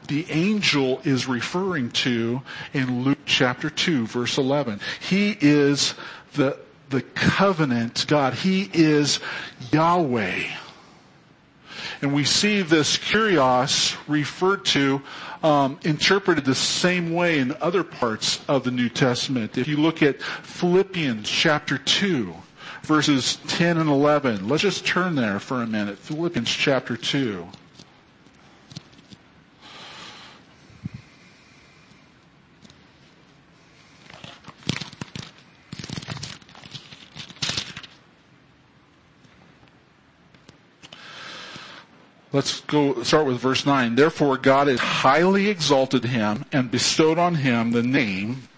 the 0.08 0.30
angel 0.30 1.02
is 1.04 1.28
referring 1.28 1.92
to 1.92 2.42
in 2.74 3.04
Luke 3.04 3.18
chapter 3.26 3.70
2 3.70 4.08
verse 4.08 4.38
11. 4.38 4.80
He 5.00 5.38
is 5.40 5.94
the, 6.34 6.58
the 6.90 7.02
covenant 7.02 8.06
God. 8.08 8.34
He 8.34 8.70
is 8.74 9.20
Yahweh. 9.72 10.44
And 12.02 12.14
we 12.14 12.24
see 12.24 12.62
this 12.62 12.98
kurios 12.98 13.98
referred 14.08 14.66
to, 14.66 15.02
um, 15.44 15.80
interpreted 15.84 16.46
the 16.46 16.56
same 16.56 17.14
way 17.14 17.40
in 17.40 17.56
other 17.62 17.84
parts 17.84 18.40
of 18.48 18.64
the 18.64 18.72
New 18.72 18.90
Testament. 18.90 19.58
If 19.58 19.68
you 19.68 19.78
look 19.78 20.04
at 20.04 20.22
Philippians 20.22 21.30
chapter 21.30 21.78
2, 21.78 22.34
verses 22.84 23.38
10 23.48 23.78
and 23.78 23.90
11. 23.90 24.48
Let's 24.48 24.64
just 24.64 24.86
turn 24.86 25.16
there 25.16 25.40
for 25.40 25.62
a 25.62 25.68
minute. 25.68 25.98
Philippians 25.98 26.50
chapter 26.50 26.96
2. 26.96 27.46
Let's 42.34 42.60
go 42.62 43.04
start 43.04 43.26
with 43.26 43.40
verse 43.40 43.66
9. 43.66 43.96
Therefore 43.96 44.38
God 44.38 44.68
has 44.68 44.80
highly 44.80 45.50
exalted 45.50 46.04
him 46.04 46.44
and 46.52 46.70
bestowed 46.70 47.18
on 47.18 47.36
him 47.36 47.72
the 47.72 47.84
name 47.84 48.50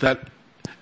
that 0.00 0.28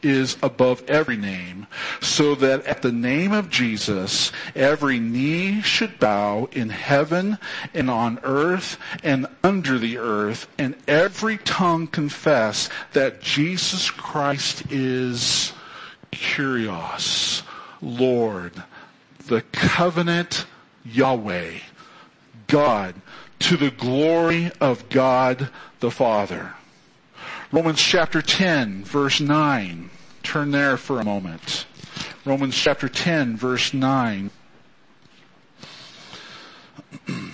is 0.03 0.37
above 0.43 0.83
every 0.89 1.17
name, 1.17 1.67
so 2.01 2.35
that 2.35 2.65
at 2.67 2.83
the 2.83 2.91
name 2.91 3.33
of 3.33 3.51
Jesus 3.51 4.33
every 4.57 4.99
knee 4.99 5.61
should 5.61 5.99
bow 6.01 6.49
in 6.53 6.71
heaven 6.71 7.39
and 7.73 7.89
on 7.89 8.19
earth 8.25 8.79
and 9.05 9.27
under 9.45 9.79
the 9.79 9.99
earth, 9.99 10.49
and 10.59 10.75
every 10.89 11.39
tongue 11.39 11.87
confess 11.87 12.69
that 12.95 13.21
Jesus 13.21 13.91
Christ 13.91 14.65
is 14.71 15.53
Kurios, 16.11 17.43
Lord, 17.81 18.63
the 19.27 19.43
covenant 19.53 20.47
Yahweh, 20.85 21.59
God, 22.53 22.95
to 23.39 23.57
the 23.57 23.71
glory 23.71 24.53
of 24.61 24.91
God 24.91 25.49
the 25.81 25.91
Father. 25.91 26.53
Romans 27.51 27.81
chapter 27.81 28.21
10 28.21 28.85
verse 28.85 29.21
9. 29.21 29.89
Turn 30.23 30.51
there 30.51 30.77
for 30.77 31.01
a 31.01 31.05
moment. 31.05 31.65
Romans 32.27 32.55
chapter 32.55 32.91
10 32.91 33.39
verse 33.39 33.73
9. 33.73 34.31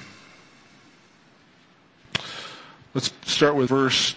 Let's 2.94 3.12
start 3.26 3.56
with 3.56 3.70
verse 3.70 4.14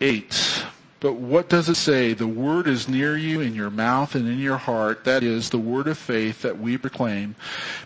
8. 0.00 0.64
But 1.06 1.18
what 1.18 1.48
does 1.48 1.68
it 1.68 1.76
say? 1.76 2.14
The 2.14 2.26
word 2.26 2.66
is 2.66 2.88
near 2.88 3.16
you 3.16 3.40
in 3.40 3.54
your 3.54 3.70
mouth 3.70 4.16
and 4.16 4.26
in 4.26 4.40
your 4.40 4.56
heart. 4.56 5.04
That 5.04 5.22
is 5.22 5.50
the 5.50 5.56
word 5.56 5.86
of 5.86 5.96
faith 5.96 6.42
that 6.42 6.58
we 6.58 6.76
proclaim. 6.76 7.36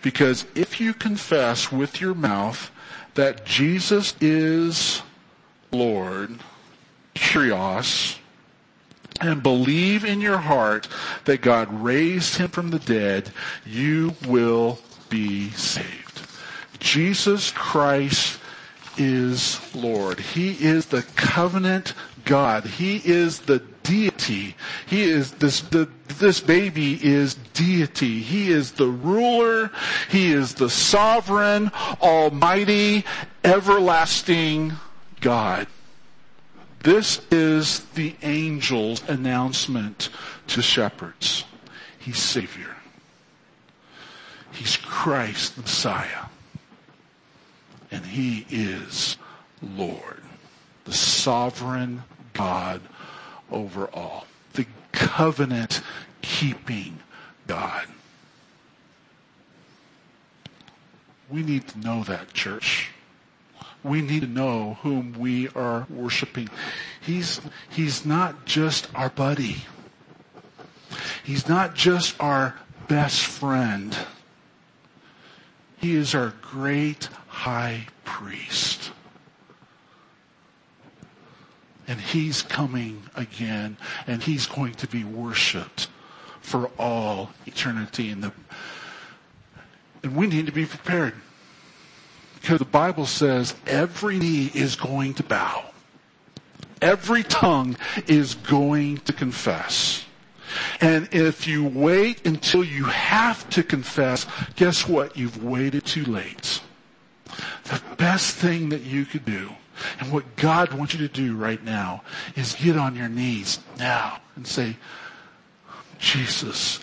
Because 0.01 0.47
if 0.55 0.81
you 0.81 0.95
confess 0.95 1.71
with 1.71 2.01
your 2.01 2.15
mouth 2.15 2.71
that 3.17 3.45
Jesus 3.45 4.15
is 4.23 5.03
Lord, 5.71 6.39
kurios, 7.15 8.17
and 9.21 9.43
believe 9.43 10.03
in 10.03 10.23
your 10.23 10.39
heart 10.39 10.89
that 11.27 11.43
God 11.43 11.71
raised 11.71 12.37
him 12.37 12.49
from 12.49 12.71
the 12.71 12.79
dead, 12.79 13.31
you 13.67 14.15
will 14.27 14.79
be 15.11 15.51
saved. 15.51 16.23
Jesus 16.79 17.51
Christ 17.51 18.41
is 18.97 19.61
Lord. 19.75 20.21
He 20.21 20.53
is 20.53 20.87
the 20.87 21.03
covenant 21.17 21.93
God. 22.25 22.65
He 22.65 22.97
is 23.05 23.41
the 23.41 23.63
deity. 23.83 24.57
He 24.87 25.03
is 25.03 25.33
this 25.33 25.61
the, 25.61 25.89
this 26.19 26.41
baby 26.41 26.95
is 27.03 27.35
deity. 27.55 28.21
He 28.21 28.51
is 28.51 28.73
the 28.73 28.89
ruler. 28.89 29.71
He 30.11 30.33
is 30.33 30.55
the 30.55 30.71
sovereign, 30.71 31.71
almighty, 32.01 33.05
everlasting 33.45 34.73
God. 35.21 35.67
This 36.83 37.21
is 37.31 37.81
the 37.95 38.15
angel's 38.23 39.07
announcement 39.09 40.09
to 40.49 40.63
shepherds. 40.63 41.45
He's 41.99 42.19
Savior. 42.19 42.75
He's 44.53 44.77
Christ 44.77 45.57
the 45.57 45.63
Messiah. 45.63 46.27
And 47.91 48.05
He 48.05 48.47
is 48.51 49.17
Lord, 49.63 50.20
the 50.85 50.93
sovereign 50.93 52.03
God 52.33 52.81
over 53.51 53.87
all, 53.87 54.27
the 54.55 54.67
covenant 54.93 55.83
keeping 56.23 56.99
God. 57.47 57.87
We 61.29 61.43
need 61.43 61.69
to 61.69 61.79
know 61.79 62.03
that, 62.05 62.33
church 62.33 62.91
we 63.83 64.03
need 64.03 64.21
to 64.21 64.27
know 64.27 64.79
whom 64.83 65.13
we 65.19 65.49
are 65.49 65.87
worshiping. 65.89 66.49
He's, 67.01 67.41
he's 67.71 68.05
not 68.05 68.45
just 68.45 68.89
our 68.95 69.09
buddy. 69.09 69.65
He's 71.25 71.49
not 71.49 71.75
just 71.75 72.21
our 72.21 72.57
best 72.89 73.25
friend. 73.25 73.97
He 75.79 75.95
is 75.95 76.15
our 76.15 76.35
great 76.43 77.09
high 77.29 77.87
priest. 78.05 78.80
And 81.91 82.01
he's 82.01 82.41
coming 82.43 83.03
again 83.17 83.77
and 84.07 84.23
he's 84.23 84.47
going 84.47 84.75
to 84.75 84.87
be 84.87 85.03
worshiped 85.03 85.89
for 86.41 86.71
all 86.79 87.31
eternity. 87.47 88.11
And, 88.11 88.23
the, 88.23 88.33
and 90.05 90.15
we 90.15 90.29
need 90.29 90.47
to 90.47 90.53
be 90.53 90.67
prepared. 90.67 91.15
Because 92.41 92.61
the 92.61 92.65
Bible 92.65 93.07
says 93.07 93.57
every 93.67 94.19
knee 94.21 94.53
is 94.55 94.77
going 94.77 95.15
to 95.15 95.25
bow. 95.25 95.65
every 96.83 97.23
tongue 97.23 97.77
is 98.07 98.35
going 98.35 98.99
to 98.99 99.13
confess. 99.13 100.05
And 100.81 101.09
if 101.13 101.47
you 101.47 101.65
wait 101.65 102.27
until 102.27 102.65
you 102.65 102.85
have 102.85 103.49
to 103.51 103.63
confess, 103.63 104.27
guess 104.57 104.89
what? 104.89 105.17
You've 105.17 105.43
waited 105.45 105.85
too 105.85 106.05
late. 106.05 106.61
The 107.65 107.81
best 107.97 108.35
thing 108.37 108.71
that 108.71 108.83
you 108.83 109.05
could 109.05 109.25
do, 109.25 109.51
and 109.99 110.13
what 110.13 110.37
God 110.37 110.73
wants 110.73 110.95
you 110.95 111.07
to 111.07 111.13
do 111.13 111.37
right 111.37 111.63
now, 111.63 112.03
is 112.37 112.55
get 112.55 112.77
on 112.77 112.97
your 112.97 113.09
knees 113.09 113.61
now 113.79 114.21
and 114.37 114.47
say, 114.47 114.77
Jesus, 115.99 116.81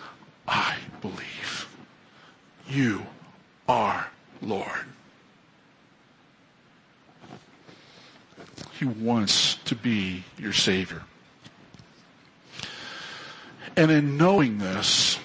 I 0.47 0.77
believe. 1.01 1.67
You 2.69 3.03
are 3.67 4.07
Lord. 4.41 4.86
He 8.79 8.86
wants 8.86 9.55
to 9.65 9.75
be 9.75 10.23
your 10.38 10.53
Savior. 10.53 11.01
And 13.75 13.91
in 13.91 14.17
knowing 14.17 14.57
this, 14.60 15.19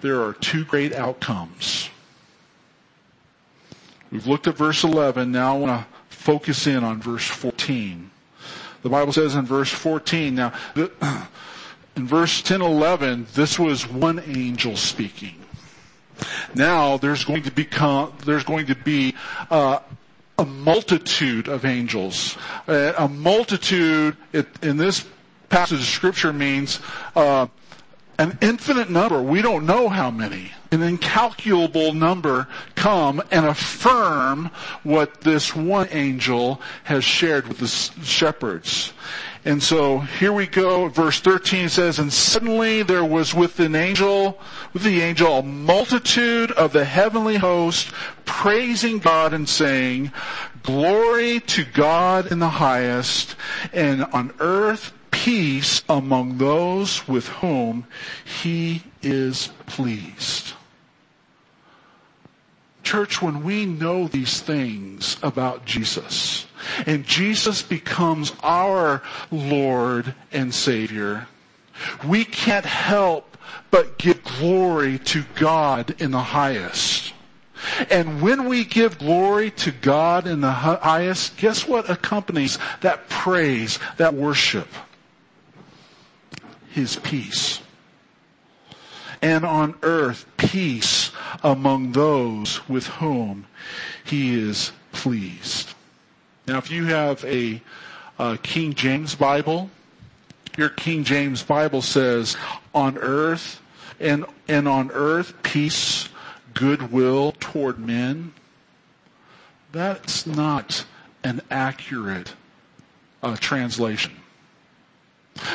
there 0.00 0.22
are 0.22 0.32
two 0.32 0.64
great 0.64 0.92
outcomes. 0.92 1.90
We've 4.10 4.26
looked 4.26 4.46
at 4.46 4.56
verse 4.56 4.84
11. 4.84 5.32
Now 5.32 5.56
I 5.56 5.58
want 5.58 5.80
to 5.80 5.95
focus 6.26 6.66
in 6.66 6.82
on 6.82 7.00
verse 7.00 7.24
14. 7.24 8.10
The 8.82 8.88
Bible 8.88 9.12
says 9.12 9.36
in 9.36 9.46
verse 9.46 9.70
14, 9.70 10.34
now, 10.34 10.52
in 11.96 12.04
verse 12.04 12.42
10 12.42 12.62
11, 12.62 13.28
this 13.34 13.60
was 13.60 13.88
one 13.88 14.18
angel 14.26 14.76
speaking. 14.76 15.36
Now 16.52 16.96
there's 16.96 17.24
going 17.24 17.44
to 17.44 17.52
become, 17.52 18.12
there's 18.24 18.42
going 18.42 18.66
to 18.66 18.74
be 18.74 19.14
uh, 19.52 19.78
a 20.36 20.44
multitude 20.44 21.46
of 21.46 21.64
angels. 21.64 22.36
Uh, 22.66 22.92
a 22.98 23.06
multitude 23.06 24.16
in 24.62 24.78
this 24.78 25.06
passage 25.48 25.78
of 25.78 25.86
scripture 25.86 26.32
means 26.32 26.80
uh, 27.14 27.46
an 28.18 28.38
infinite 28.40 28.90
number. 28.90 29.20
We 29.20 29.42
don't 29.42 29.66
know 29.66 29.88
how 29.88 30.10
many. 30.10 30.52
An 30.70 30.82
incalculable 30.82 31.92
number 31.92 32.48
come 32.74 33.22
and 33.30 33.46
affirm 33.46 34.50
what 34.82 35.20
this 35.20 35.54
one 35.54 35.88
angel 35.90 36.60
has 36.84 37.04
shared 37.04 37.46
with 37.46 37.58
the 37.58 37.68
shepherds. 38.04 38.92
And 39.44 39.62
so 39.62 40.00
here 40.00 40.32
we 40.32 40.46
go. 40.46 40.88
Verse 40.88 41.20
13 41.20 41.68
says, 41.68 42.00
And 42.00 42.12
suddenly 42.12 42.82
there 42.82 43.04
was 43.04 43.32
with 43.32 43.60
an 43.60 43.76
angel, 43.76 44.40
with 44.72 44.82
the 44.82 45.02
angel, 45.02 45.38
a 45.38 45.42
multitude 45.42 46.50
of 46.52 46.72
the 46.72 46.84
heavenly 46.84 47.36
host 47.36 47.92
praising 48.24 48.98
God 48.98 49.32
and 49.32 49.48
saying, 49.48 50.10
Glory 50.64 51.38
to 51.40 51.64
God 51.64 52.32
in 52.32 52.40
the 52.40 52.48
highest, 52.48 53.36
and 53.72 54.02
on 54.06 54.34
earth 54.40 54.92
peace 55.26 55.82
among 55.88 56.38
those 56.38 57.08
with 57.08 57.26
whom 57.26 57.84
he 58.24 58.80
is 59.02 59.48
pleased. 59.66 60.52
Church, 62.84 63.20
when 63.20 63.42
we 63.42 63.66
know 63.66 64.06
these 64.06 64.40
things 64.40 65.16
about 65.24 65.64
Jesus, 65.64 66.46
and 66.86 67.04
Jesus 67.04 67.60
becomes 67.60 68.32
our 68.44 69.02
Lord 69.32 70.14
and 70.30 70.54
Savior, 70.54 71.26
we 72.06 72.24
can't 72.24 72.64
help 72.64 73.36
but 73.72 73.98
give 73.98 74.22
glory 74.22 75.00
to 75.00 75.24
God 75.34 76.00
in 76.00 76.12
the 76.12 76.20
highest. 76.20 77.12
And 77.90 78.22
when 78.22 78.48
we 78.48 78.64
give 78.64 78.98
glory 78.98 79.50
to 79.50 79.72
God 79.72 80.28
in 80.28 80.40
the 80.40 80.52
highest, 80.52 81.36
guess 81.36 81.66
what 81.66 81.90
accompanies 81.90 82.60
that 82.82 83.08
praise, 83.08 83.80
that 83.96 84.14
worship? 84.14 84.68
His 86.76 86.96
peace. 86.96 87.62
And 89.22 89.46
on 89.46 89.76
earth, 89.82 90.26
peace 90.36 91.10
among 91.42 91.92
those 91.92 92.68
with 92.68 92.86
whom 92.86 93.46
he 94.04 94.38
is 94.38 94.72
pleased. 94.92 95.72
Now, 96.46 96.58
if 96.58 96.70
you 96.70 96.84
have 96.84 97.24
a, 97.24 97.62
a 98.18 98.36
King 98.36 98.74
James 98.74 99.14
Bible, 99.14 99.70
your 100.58 100.68
King 100.68 101.02
James 101.02 101.42
Bible 101.42 101.80
says, 101.80 102.36
on 102.74 102.98
earth, 102.98 103.62
and, 103.98 104.26
and 104.46 104.68
on 104.68 104.90
earth, 104.90 105.32
peace, 105.42 106.10
goodwill 106.52 107.32
toward 107.40 107.78
men. 107.78 108.34
That's 109.72 110.26
not 110.26 110.84
an 111.24 111.40
accurate 111.50 112.34
uh, 113.22 113.36
translation. 113.36 114.12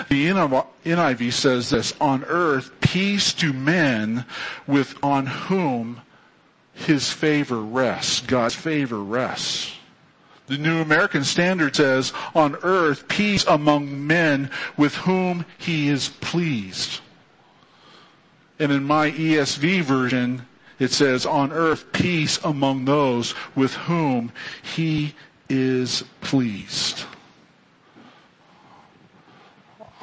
The 0.10 0.28
NIV 0.28 1.34
says 1.34 1.70
this, 1.70 1.94
on 2.00 2.24
earth, 2.26 2.72
peace 2.82 3.34
to 3.36 3.54
men 3.54 4.26
with 4.68 4.96
on 5.04 5.26
whom 5.26 6.02
his 6.74 7.12
favor 7.12 7.60
rests, 7.60 8.22
God's 8.22 8.56
favor 8.56 9.02
rests. 9.02 9.74
The 10.48 10.58
New 10.58 10.82
American 10.82 11.24
Standard 11.24 11.76
says, 11.76 12.12
on 12.36 12.58
earth, 12.64 13.08
peace 13.08 13.46
among 13.46 14.06
men 14.06 14.50
with 14.76 14.96
whom 14.96 15.46
he 15.58 15.88
is 15.88 16.10
pleased. 16.10 17.00
And 18.60 18.72
in 18.72 18.84
my 18.84 19.12
ESV 19.12 19.82
version, 19.84 20.46
it 20.78 20.92
says, 20.92 21.26
on 21.26 21.52
earth, 21.52 21.92
peace 21.94 22.38
among 22.44 22.86
those 22.86 23.34
with 23.56 23.74
whom 23.74 24.32
he 24.62 25.16
is 25.48 26.04
pleased. 26.22 27.06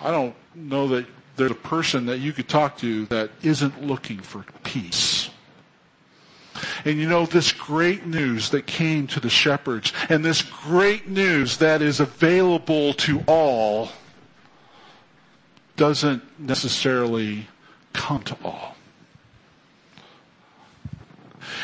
I 0.02 0.10
don't 0.10 0.34
know 0.54 0.88
that 0.88 1.06
there's 1.36 1.50
a 1.50 1.54
person 1.54 2.06
that 2.06 2.18
you 2.18 2.32
could 2.32 2.48
talk 2.48 2.78
to 2.78 3.06
that 3.06 3.30
isn't 3.42 3.82
looking 3.82 4.18
for 4.18 4.44
peace. 4.64 5.30
And 6.84 6.98
you 6.98 7.08
know, 7.08 7.26
this 7.26 7.52
great 7.52 8.06
news 8.06 8.50
that 8.50 8.66
came 8.66 9.06
to 9.08 9.20
the 9.20 9.30
shepherds 9.30 9.92
and 10.08 10.24
this 10.24 10.42
great 10.42 11.08
news 11.08 11.58
that 11.58 11.82
is 11.82 12.00
available 12.00 12.94
to 12.94 13.22
all 13.26 13.90
doesn't 15.76 16.22
necessarily 16.40 17.46
come 17.92 18.22
to 18.24 18.36
all. 18.44 18.76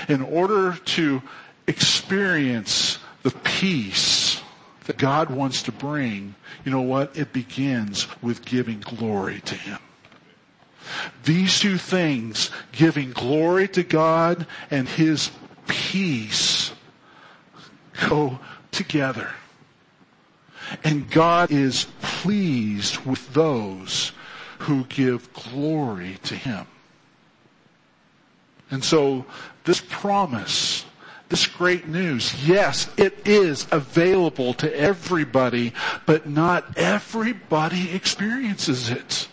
In 0.08 0.22
order 0.22 0.76
to 0.76 1.22
experience 1.66 2.98
the 3.22 3.30
peace 3.30 4.42
that 4.84 4.98
God 4.98 5.30
wants 5.30 5.62
to 5.64 5.72
bring, 5.72 6.34
you 6.64 6.72
know 6.72 6.80
what? 6.80 7.16
It 7.16 7.32
begins 7.32 8.06
with 8.22 8.44
giving 8.44 8.80
glory 8.80 9.40
to 9.40 9.54
Him. 9.54 9.78
These 11.24 11.60
two 11.60 11.78
things, 11.78 12.50
giving 12.72 13.12
glory 13.12 13.68
to 13.68 13.82
God 13.82 14.46
and 14.70 14.88
His 14.88 15.30
peace, 15.66 16.72
go 18.08 18.38
together. 18.70 19.30
And 20.82 21.10
God 21.10 21.50
is 21.50 21.86
pleased 22.00 22.98
with 23.04 23.32
those 23.32 24.12
who 24.60 24.84
give 24.84 25.32
glory 25.32 26.18
to 26.24 26.34
Him. 26.34 26.66
And 28.70 28.82
so 28.82 29.24
this 29.64 29.80
promise, 29.80 30.84
this 31.34 31.48
great 31.48 31.88
news, 31.88 32.46
yes, 32.46 32.88
it 32.96 33.26
is 33.26 33.66
available 33.72 34.54
to 34.54 34.72
everybody, 34.78 35.72
but 36.06 36.28
not 36.28 36.78
everybody 36.78 37.92
experiences 37.92 38.88
it. 38.88 39.26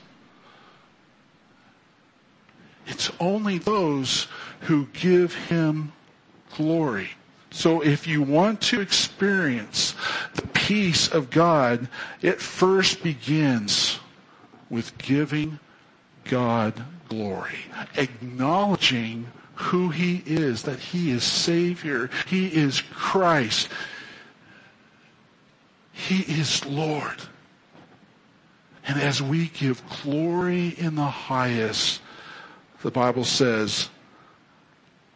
It's 2.88 3.12
only 3.20 3.60
those 3.60 4.28
who 4.62 4.88
give 4.94 5.36
him 5.36 5.92
glory. 6.56 7.12
So 7.52 7.82
if 7.82 8.08
you 8.08 8.24
want 8.24 8.62
to 8.62 8.82
experience 8.82 9.94
the 10.34 10.48
peace 10.48 11.08
of 11.08 11.30
God, 11.30 11.88
it 12.24 12.42
first 12.42 13.04
begins 13.04 14.00
with 14.72 14.98
giving 14.98 15.60
God 16.24 16.84
glory, 17.10 17.60
acknowledging 17.96 19.28
who 19.62 19.90
he 19.90 20.24
is, 20.26 20.64
that 20.64 20.80
he 20.80 21.12
is 21.12 21.24
Savior, 21.24 22.10
he 22.28 22.48
is 22.48 22.82
Christ, 22.94 23.70
he 25.92 26.20
is 26.22 26.66
Lord. 26.66 27.22
And 28.88 29.00
as 29.00 29.22
we 29.22 29.48
give 29.48 29.82
glory 30.04 30.70
in 30.70 30.96
the 30.96 31.04
highest, 31.04 32.02
the 32.82 32.92
Bible 32.92 33.24
says, 33.24 33.90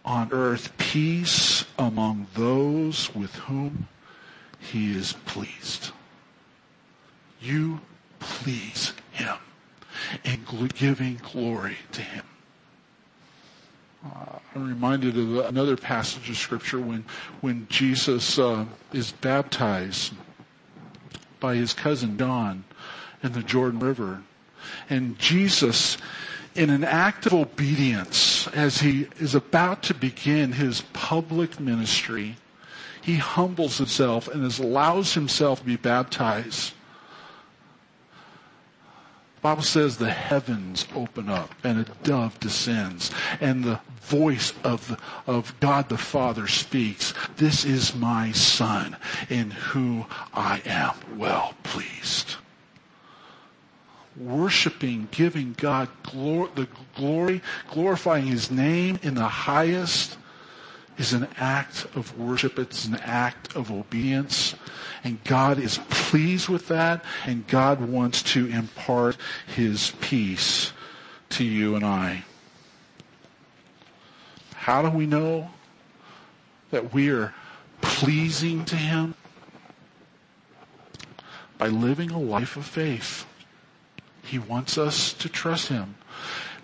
on 0.05 0.29
earth 0.31 0.77
peace 0.77 1.65
among 1.79 2.27
those 2.35 3.13
with 3.15 3.33
whom 3.35 3.87
he 4.59 4.95
is 4.95 5.13
pleased. 5.25 5.91
You 7.41 7.81
please 8.19 8.93
him 9.11 9.37
in 10.23 10.45
giving 10.75 11.19
glory 11.31 11.77
to 11.93 12.01
him. 12.01 12.23
Uh, 14.05 14.39
I'm 14.53 14.67
reminded 14.69 15.17
of 15.17 15.45
another 15.47 15.75
passage 15.75 16.29
of 16.29 16.37
scripture 16.37 16.79
when, 16.79 17.05
when 17.41 17.67
Jesus 17.69 18.37
uh, 18.37 18.65
is 18.93 19.11
baptized. 19.11 20.13
by 21.39 21.55
his 21.55 21.73
cousin 21.73 22.17
John 22.17 22.63
in 23.23 23.33
the 23.33 23.43
Jordan 23.43 23.79
River. 23.79 24.21
And 24.89 25.17
Jesus, 25.19 25.97
in 26.55 26.69
an 26.69 26.83
act 26.83 27.25
of 27.25 27.33
obedience, 27.33 28.47
as 28.49 28.79
he 28.79 29.07
is 29.19 29.35
about 29.35 29.83
to 29.83 29.93
begin 29.93 30.53
his 30.53 30.81
public 30.93 31.59
ministry, 31.59 32.37
he 33.01 33.17
humbles 33.17 33.77
himself 33.77 34.27
and 34.27 34.43
allows 34.59 35.13
himself 35.13 35.59
to 35.59 35.65
be 35.65 35.75
baptized. 35.75 36.73
Bible 39.45 39.61
says 39.61 39.97
the 39.97 40.09
heavens 40.09 40.87
open 40.95 41.29
up 41.29 41.53
and 41.63 41.81
a 41.81 41.83
dove 42.01 42.39
descends 42.39 43.11
and 43.39 43.63
the 43.63 43.79
voice 44.01 44.53
of, 44.63 44.99
of 45.27 45.53
God 45.59 45.87
the 45.87 45.99
Father 45.99 46.47
speaks. 46.47 47.13
This 47.37 47.63
is 47.63 47.93
my 47.93 48.31
son 48.31 48.97
in 49.29 49.51
whom 49.51 50.07
I 50.33 50.63
am 50.65 50.95
well 51.15 51.53
pleased 51.61 52.37
worshiping, 54.17 55.09
giving 55.11 55.53
God 55.57 55.89
glor- 56.01 56.55
the 56.55 56.67
glory, 56.95 57.41
glorifying 57.69 58.25
His 58.25 58.49
name 58.49 58.97
in 59.03 59.13
the 59.13 59.27
highest 59.27 60.17
is 60.97 61.13
an 61.13 61.27
act 61.37 61.85
of 61.95 62.17
worship. 62.17 62.57
It's 62.57 62.85
an 62.85 62.95
act 62.95 63.55
of 63.55 63.71
obedience. 63.71 64.55
And 65.03 65.23
God 65.23 65.59
is 65.59 65.79
pleased 65.89 66.47
with 66.49 66.67
that. 66.69 67.03
And 67.25 67.47
God 67.47 67.81
wants 67.81 68.23
to 68.33 68.47
impart 68.47 69.17
His 69.47 69.91
peace 70.01 70.71
to 71.29 71.43
you 71.43 71.75
and 71.75 71.85
I. 71.85 72.23
How 74.53 74.81
do 74.81 74.89
we 74.89 75.05
know 75.05 75.51
that 76.71 76.93
we 76.93 77.09
are 77.09 77.33
pleasing 77.81 78.65
to 78.65 78.75
Him? 78.75 79.15
By 81.57 81.67
living 81.67 82.11
a 82.11 82.19
life 82.19 82.57
of 82.57 82.65
faith. 82.65 83.25
He 84.23 84.39
wants 84.39 84.77
us 84.77 85.13
to 85.13 85.29
trust 85.29 85.67
Him. 85.67 85.95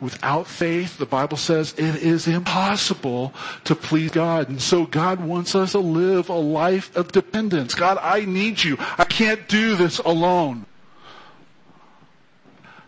Without 0.01 0.47
faith, 0.47 0.97
the 0.97 1.05
Bible 1.05 1.37
says 1.37 1.73
it 1.77 1.97
is 1.97 2.27
impossible 2.27 3.33
to 3.65 3.75
please 3.75 4.09
God. 4.09 4.49
And 4.49 4.59
so 4.59 4.87
God 4.87 5.23
wants 5.23 5.53
us 5.53 5.73
to 5.73 5.79
live 5.79 6.27
a 6.27 6.33
life 6.33 6.95
of 6.97 7.11
dependence. 7.11 7.75
God, 7.75 7.99
I 8.01 8.25
need 8.25 8.63
you. 8.63 8.77
I 8.97 9.05
can't 9.05 9.47
do 9.47 9.75
this 9.75 9.99
alone. 9.99 10.65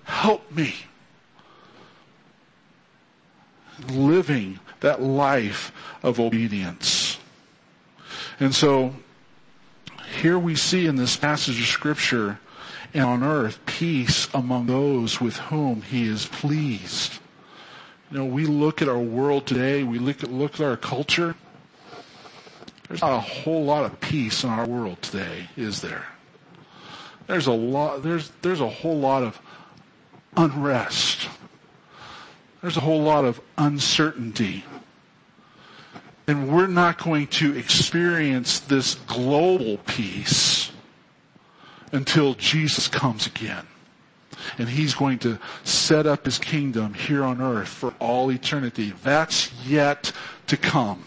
Help 0.06 0.52
me. 0.52 0.74
Living 3.90 4.60
that 4.80 5.00
life 5.02 5.72
of 6.02 6.20
obedience. 6.20 7.20
And 8.40 8.56
so 8.56 8.96
here 10.20 10.40
we 10.40 10.56
see 10.56 10.88
in 10.88 10.96
this 10.96 11.16
passage 11.16 11.60
of 11.60 11.68
scripture 11.68 12.40
and 12.94 13.04
on 13.04 13.24
earth 13.24 13.60
peace 13.66 14.28
among 14.34 14.68
those 14.68 15.20
with 15.20 15.38
whom 15.38 15.82
he 15.82 16.08
is 16.08 16.28
pleased. 16.28 17.20
You 18.12 18.20
know, 18.20 18.26
we 18.26 18.46
look 18.46 18.82
at 18.82 18.88
our 18.90 19.00
world 19.00 19.48
today, 19.48 19.84
we 19.84 19.98
look 19.98 20.24
at, 20.24 20.32
look 20.32 20.56
at 20.56 20.62
our 20.62 20.78
culture. 20.78 21.36
There's 22.88 23.02
not 23.02 23.14
a 23.14 23.20
whole 23.20 23.66
lot 23.66 23.86
of 23.86 24.00
peace 24.00 24.44
in 24.44 24.50
our 24.52 24.68
world 24.68 25.02
today, 25.02 25.50
is 25.58 25.82
there? 25.82 26.06
There's 27.26 27.48
a 27.48 27.54
lot, 27.54 28.04
there's, 28.04 28.32
there's 28.42 28.62
a 28.62 28.70
whole 28.70 29.00
lot 29.00 29.24
of 29.24 29.42
unrest. 30.38 31.30
There's 32.62 32.78
a 32.78 32.82
whole 32.82 33.02
lot 33.02 33.26
of 33.26 33.42
uncertainty. 33.58 34.64
And 36.28 36.54
we're 36.54 36.68
not 36.68 37.04
going 37.04 37.28
to 37.28 37.58
experience 37.58 38.60
this 38.60 38.96
global 38.96 39.78
peace 39.78 40.73
until 41.94 42.34
Jesus 42.34 42.90
comes 42.90 43.26
again. 43.26 43.66
And 44.58 44.68
he's 44.68 44.94
going 44.94 45.20
to 45.20 45.40
set 45.64 46.06
up 46.06 46.26
his 46.26 46.38
kingdom 46.38 46.94
here 46.94 47.24
on 47.24 47.40
earth 47.40 47.70
for 47.70 47.94
all 48.00 48.30
eternity. 48.30 48.92
That's 49.04 49.54
yet 49.64 50.12
to 50.48 50.58
come. 50.58 51.06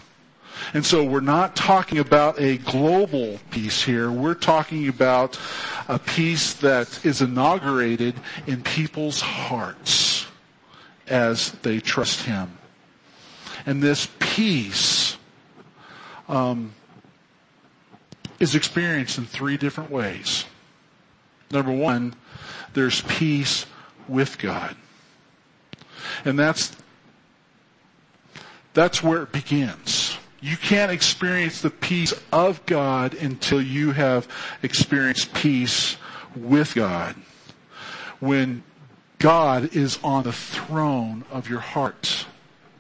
And 0.72 0.86
so 0.86 1.04
we're 1.04 1.20
not 1.20 1.54
talking 1.54 1.98
about 1.98 2.40
a 2.40 2.56
global 2.58 3.38
peace 3.50 3.82
here. 3.82 4.10
We're 4.10 4.34
talking 4.34 4.88
about 4.88 5.38
a 5.88 5.98
peace 5.98 6.54
that 6.54 7.04
is 7.04 7.20
inaugurated 7.20 8.14
in 8.46 8.62
people's 8.62 9.20
hearts 9.20 10.26
as 11.08 11.52
they 11.62 11.80
trust 11.80 12.22
him. 12.22 12.56
And 13.66 13.82
this 13.82 14.08
peace 14.18 15.18
um, 16.28 16.72
is 18.40 18.54
experienced 18.54 19.18
in 19.18 19.26
three 19.26 19.56
different 19.56 19.90
ways. 19.90 20.46
Number 21.50 21.72
one, 21.72 22.14
there's 22.74 23.02
peace 23.02 23.66
with 24.08 24.38
God. 24.38 24.76
And 26.24 26.38
that's, 26.38 26.76
that's 28.74 29.02
where 29.02 29.22
it 29.22 29.32
begins. 29.32 30.18
You 30.40 30.56
can't 30.56 30.92
experience 30.92 31.62
the 31.62 31.70
peace 31.70 32.14
of 32.32 32.64
God 32.66 33.14
until 33.14 33.60
you 33.60 33.92
have 33.92 34.28
experienced 34.62 35.32
peace 35.34 35.96
with 36.36 36.74
God. 36.74 37.16
When 38.20 38.62
God 39.18 39.74
is 39.74 39.98
on 40.04 40.24
the 40.24 40.32
throne 40.32 41.24
of 41.30 41.48
your 41.48 41.60
heart. 41.60 42.26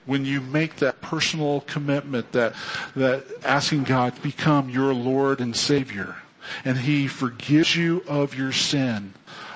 When 0.04 0.24
you 0.24 0.40
make 0.40 0.76
that 0.76 1.00
personal 1.00 1.62
commitment 1.62 2.32
that, 2.32 2.54
that 2.94 3.24
asking 3.42 3.84
God 3.84 4.14
to 4.14 4.20
become 4.20 4.68
your 4.68 4.94
Lord 4.94 5.40
and 5.40 5.56
Savior 5.56 6.16
and 6.64 6.78
He 6.78 7.08
forgives 7.08 7.74
you 7.74 8.04
of 8.08 8.34
your 8.34 8.52
sin, 8.52 9.14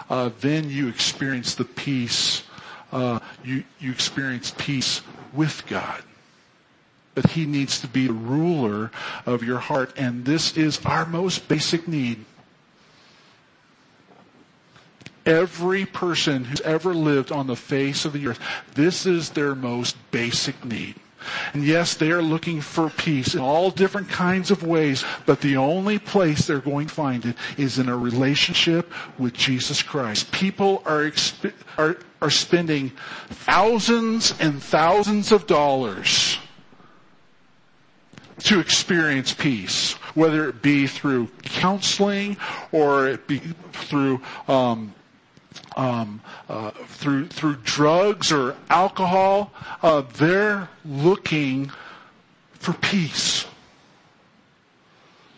uh, 0.08 0.30
then 0.40 0.70
you 0.70 0.88
experience 0.88 1.54
the 1.54 1.64
peace. 1.64 2.42
Uh, 2.92 3.20
you 3.44 3.64
you 3.78 3.92
experience 3.92 4.52
peace 4.58 5.00
with 5.32 5.66
God. 5.66 6.02
But 7.14 7.30
He 7.30 7.46
needs 7.46 7.80
to 7.80 7.86
be 7.86 8.06
the 8.06 8.12
ruler 8.12 8.90
of 9.26 9.42
your 9.42 9.58
heart, 9.58 9.92
and 9.96 10.24
this 10.24 10.56
is 10.56 10.84
our 10.84 11.06
most 11.06 11.48
basic 11.48 11.86
need. 11.86 12.24
Every 15.26 15.84
person 15.84 16.44
who's 16.44 16.62
ever 16.62 16.94
lived 16.94 17.30
on 17.30 17.46
the 17.46 17.56
face 17.56 18.04
of 18.04 18.12
the 18.12 18.26
earth, 18.26 18.40
this 18.74 19.06
is 19.06 19.30
their 19.30 19.54
most 19.54 19.96
basic 20.10 20.64
need. 20.64 20.96
And 21.52 21.64
yes, 21.64 21.94
they 21.94 22.10
are 22.10 22.22
looking 22.22 22.60
for 22.60 22.90
peace 22.90 23.34
in 23.34 23.40
all 23.40 23.70
different 23.70 24.08
kinds 24.08 24.50
of 24.50 24.62
ways, 24.62 25.04
but 25.26 25.40
the 25.40 25.56
only 25.56 25.98
place 25.98 26.46
they're 26.46 26.60
going 26.60 26.86
to 26.88 26.94
find 26.94 27.24
it 27.24 27.36
is 27.56 27.78
in 27.78 27.88
a 27.88 27.96
relationship 27.96 28.92
with 29.18 29.34
Jesus 29.34 29.82
Christ. 29.82 30.30
People 30.32 30.82
are, 30.86 31.02
exp- 31.02 31.52
are, 31.78 31.98
are 32.22 32.30
spending 32.30 32.90
thousands 33.28 34.34
and 34.40 34.62
thousands 34.62 35.32
of 35.32 35.46
dollars 35.46 36.38
to 38.44 38.58
experience 38.58 39.34
peace, 39.34 39.92
whether 40.14 40.48
it 40.48 40.62
be 40.62 40.86
through 40.86 41.28
counseling 41.42 42.36
or 42.72 43.08
it 43.08 43.26
be 43.26 43.38
through 43.72 44.20
um, 44.48 44.94
um, 45.76 46.20
uh, 46.48 46.70
through 46.86 47.28
through 47.28 47.56
drugs 47.62 48.32
or 48.32 48.56
alcohol, 48.68 49.52
uh, 49.82 50.02
they're 50.14 50.68
looking 50.84 51.70
for 52.54 52.72
peace. 52.74 53.46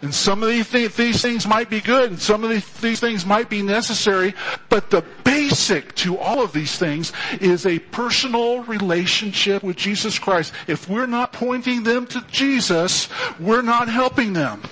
And 0.02 0.12
some 0.12 0.42
of 0.42 0.48
these, 0.48 0.68
th- 0.68 0.96
these 0.96 1.22
things 1.22 1.46
might 1.46 1.70
be 1.70 1.80
good, 1.80 2.10
and 2.10 2.20
some 2.20 2.42
of 2.42 2.50
these, 2.50 2.68
these 2.80 2.98
things 2.98 3.24
might 3.24 3.48
be 3.48 3.62
necessary, 3.62 4.34
but 4.68 4.90
the 4.90 5.04
basic 5.22 5.94
to 5.96 6.18
all 6.18 6.42
of 6.42 6.52
these 6.52 6.76
things 6.76 7.12
is 7.40 7.66
a 7.66 7.78
personal 7.78 8.64
relationship 8.64 9.62
with 9.62 9.76
Jesus 9.76 10.18
Christ. 10.18 10.52
If 10.66 10.88
we're 10.88 11.06
not 11.06 11.32
pointing 11.32 11.84
them 11.84 12.08
to 12.08 12.20
Jesus, 12.28 13.08
we're 13.38 13.62
not 13.62 13.88
helping 13.88 14.32
them. 14.32 14.62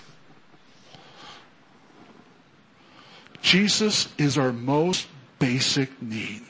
Jesus 3.41 4.09
is 4.19 4.37
our 4.37 4.53
most 4.53 5.07
basic 5.41 6.01
need. 6.01 6.43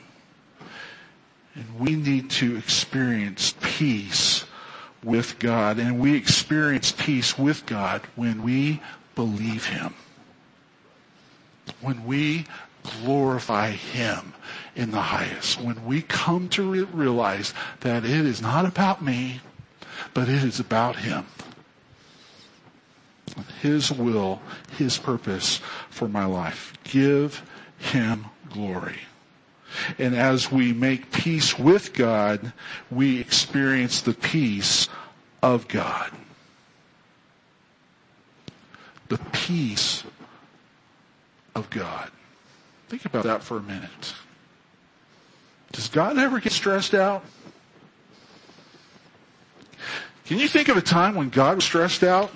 And 1.55 1.79
we 1.79 1.95
need 1.95 2.29
to 2.31 2.55
experience 2.55 3.55
peace 3.61 4.45
with 5.03 5.39
God. 5.39 5.79
And 5.79 5.99
we 5.99 6.15
experience 6.15 6.91
peace 6.91 7.37
with 7.37 7.65
God 7.65 8.01
when 8.15 8.43
we 8.43 8.81
believe 9.15 9.65
Him. 9.65 9.95
When 11.81 12.05
we 12.05 12.45
glorify 12.83 13.71
Him 13.71 14.33
in 14.75 14.91
the 14.91 15.01
highest. 15.01 15.59
When 15.59 15.85
we 15.85 16.03
come 16.03 16.47
to 16.49 16.71
re- 16.71 16.81
realize 16.83 17.53
that 17.81 18.05
it 18.05 18.11
is 18.25 18.41
not 18.41 18.65
about 18.65 19.03
me, 19.03 19.41
but 20.13 20.29
it 20.29 20.43
is 20.43 20.59
about 20.59 20.97
Him. 20.97 21.25
His 23.61 23.91
will, 23.91 24.41
His 24.77 24.97
purpose 24.97 25.61
for 25.89 26.07
my 26.07 26.25
life. 26.25 26.73
Give 26.83 27.41
Him 27.81 28.25
glory. 28.49 28.99
And 29.97 30.15
as 30.15 30.51
we 30.51 30.73
make 30.73 31.11
peace 31.11 31.57
with 31.57 31.93
God, 31.93 32.53
we 32.89 33.19
experience 33.19 34.01
the 34.01 34.13
peace 34.13 34.89
of 35.41 35.67
God. 35.67 36.11
The 39.07 39.17
peace 39.31 40.03
of 41.55 41.69
God. 41.69 42.11
Think 42.89 43.05
about 43.05 43.23
that 43.23 43.43
for 43.43 43.57
a 43.57 43.61
minute. 43.61 44.13
Does 45.71 45.87
God 45.87 46.17
ever 46.17 46.39
get 46.39 46.51
stressed 46.51 46.93
out? 46.93 47.23
Can 50.25 50.39
you 50.39 50.47
think 50.47 50.69
of 50.69 50.77
a 50.77 50.81
time 50.81 51.15
when 51.15 51.29
God 51.29 51.55
was 51.55 51.65
stressed 51.65 52.03
out? 52.03 52.31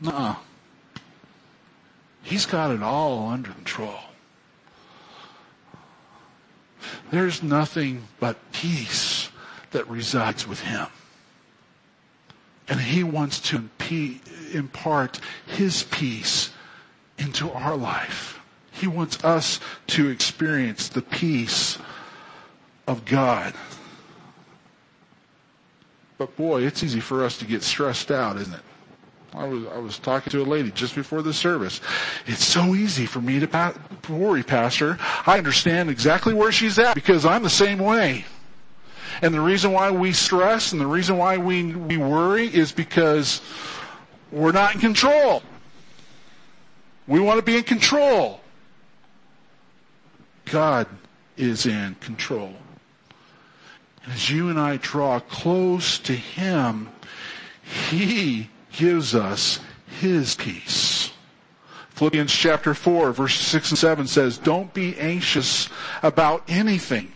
No. 0.00 0.36
He's 2.24 2.46
got 2.46 2.70
it 2.70 2.82
all 2.82 3.28
under 3.28 3.50
control. 3.52 4.00
There's 7.10 7.42
nothing 7.42 8.08
but 8.18 8.36
peace 8.52 9.28
that 9.70 9.88
resides 9.88 10.48
with 10.48 10.60
Him. 10.60 10.86
And 12.66 12.80
He 12.80 13.04
wants 13.04 13.40
to 13.50 13.68
impart 14.52 15.20
His 15.46 15.82
peace 15.84 16.50
into 17.18 17.50
our 17.52 17.76
life. 17.76 18.40
He 18.72 18.86
wants 18.86 19.22
us 19.22 19.60
to 19.88 20.08
experience 20.08 20.88
the 20.88 21.02
peace 21.02 21.78
of 22.86 23.04
God. 23.04 23.54
But 26.16 26.36
boy, 26.36 26.62
it's 26.62 26.82
easy 26.82 27.00
for 27.00 27.24
us 27.24 27.38
to 27.38 27.44
get 27.44 27.62
stressed 27.62 28.10
out, 28.10 28.36
isn't 28.38 28.54
it? 28.54 28.60
I 29.36 29.46
was, 29.46 29.66
I 29.66 29.78
was 29.78 29.98
talking 29.98 30.30
to 30.30 30.42
a 30.42 30.44
lady 30.44 30.70
just 30.70 30.94
before 30.94 31.20
the 31.20 31.32
service. 31.32 31.80
It's 32.26 32.44
so 32.44 32.74
easy 32.74 33.04
for 33.04 33.20
me 33.20 33.40
to 33.40 33.48
pa- 33.48 33.74
worry, 34.08 34.44
Pastor. 34.44 34.96
I 35.26 35.38
understand 35.38 35.90
exactly 35.90 36.34
where 36.34 36.52
she's 36.52 36.78
at 36.78 36.94
because 36.94 37.26
I'm 37.26 37.42
the 37.42 37.50
same 37.50 37.78
way. 37.78 38.24
And 39.22 39.34
the 39.34 39.40
reason 39.40 39.72
why 39.72 39.90
we 39.90 40.12
stress 40.12 40.72
and 40.72 40.80
the 40.80 40.86
reason 40.86 41.18
why 41.18 41.36
we, 41.36 41.74
we 41.74 41.96
worry 41.96 42.46
is 42.46 42.70
because 42.70 43.40
we're 44.30 44.52
not 44.52 44.74
in 44.74 44.80
control. 44.80 45.42
We 47.08 47.18
want 47.20 47.38
to 47.38 47.44
be 47.44 47.56
in 47.56 47.64
control. 47.64 48.40
God 50.46 50.86
is 51.36 51.66
in 51.66 51.96
control. 51.96 52.54
As 54.06 54.30
you 54.30 54.48
and 54.48 54.60
I 54.60 54.76
draw 54.76 55.18
close 55.18 55.98
to 56.00 56.12
Him, 56.12 56.88
He 57.90 58.48
gives 58.76 59.14
us 59.14 59.60
His 60.00 60.34
peace. 60.34 61.12
Philippians 61.90 62.32
chapter 62.32 62.74
4 62.74 63.12
verses 63.12 63.46
6 63.46 63.70
and 63.70 63.78
7 63.78 64.06
says, 64.06 64.38
Don't 64.38 64.74
be 64.74 64.98
anxious 64.98 65.68
about 66.02 66.42
anything, 66.48 67.12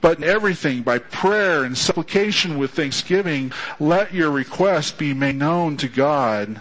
but 0.00 0.18
in 0.18 0.24
everything 0.24 0.82
by 0.82 0.98
prayer 0.98 1.64
and 1.64 1.76
supplication 1.76 2.58
with 2.58 2.72
thanksgiving, 2.72 3.52
let 3.78 4.14
your 4.14 4.30
request 4.30 4.98
be 4.98 5.12
made 5.12 5.36
known 5.36 5.76
to 5.76 5.88
God. 5.88 6.60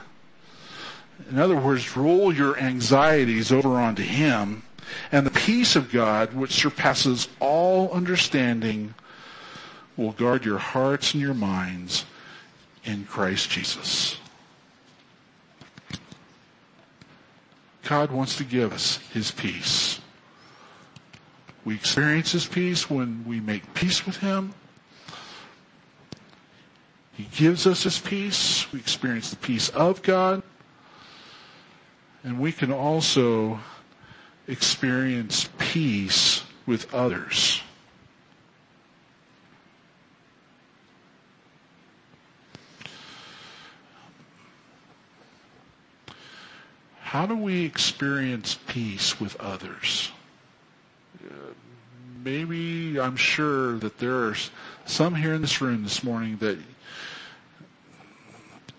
In 1.30 1.40
other 1.40 1.56
words, 1.56 1.96
roll 1.96 2.34
your 2.34 2.58
anxieties 2.60 3.52
over 3.52 3.70
onto 3.70 4.04
Him 4.04 4.64
and 5.12 5.26
the 5.26 5.32
peace 5.32 5.76
of 5.76 5.92
God, 5.92 6.34
which 6.34 6.52
surpasses 6.52 7.30
all 7.40 7.92
understanding, 7.92 8.94
will 9.96 10.12
guard 10.12 10.44
your 10.44 10.58
hearts 10.58 11.14
and 11.14 11.22
your 11.22 11.34
minds 11.34 12.06
in 12.84 13.06
Christ 13.06 13.50
Jesus. 13.50 14.18
God 17.84 18.12
wants 18.12 18.38
to 18.38 18.44
give 18.44 18.72
us 18.72 18.98
His 19.14 19.32
peace. 19.32 20.00
We 21.66 21.76
experience 21.76 22.32
His 22.32 22.46
peace 22.46 22.90
when 22.90 23.26
we 23.28 23.40
make 23.40 23.74
peace 23.74 24.06
with 24.06 24.18
Him. 24.18 24.54
He 27.14 27.24
gives 27.36 27.68
us 27.68 27.84
His 27.84 28.00
peace. 28.00 28.72
We 28.72 28.80
experience 28.80 29.30
the 29.30 29.36
peace 29.36 29.70
of 29.70 30.02
God. 30.02 30.42
And 32.24 32.40
we 32.40 32.52
can 32.52 32.72
also 32.72 33.60
experience 34.48 35.50
peace 35.58 36.44
with 36.66 36.94
others. 36.94 37.62
How 47.12 47.26
do 47.26 47.36
we 47.36 47.66
experience 47.66 48.58
peace 48.68 49.20
with 49.20 49.36
others? 49.36 50.12
maybe 52.24 52.98
I'm 53.02 53.18
sure 53.18 53.78
that 53.80 53.98
there 53.98 54.16
are 54.28 54.36
some 54.86 55.16
here 55.16 55.34
in 55.34 55.42
this 55.42 55.60
room 55.60 55.84
this 55.84 56.06
morning 56.06 56.38
that 56.38 56.58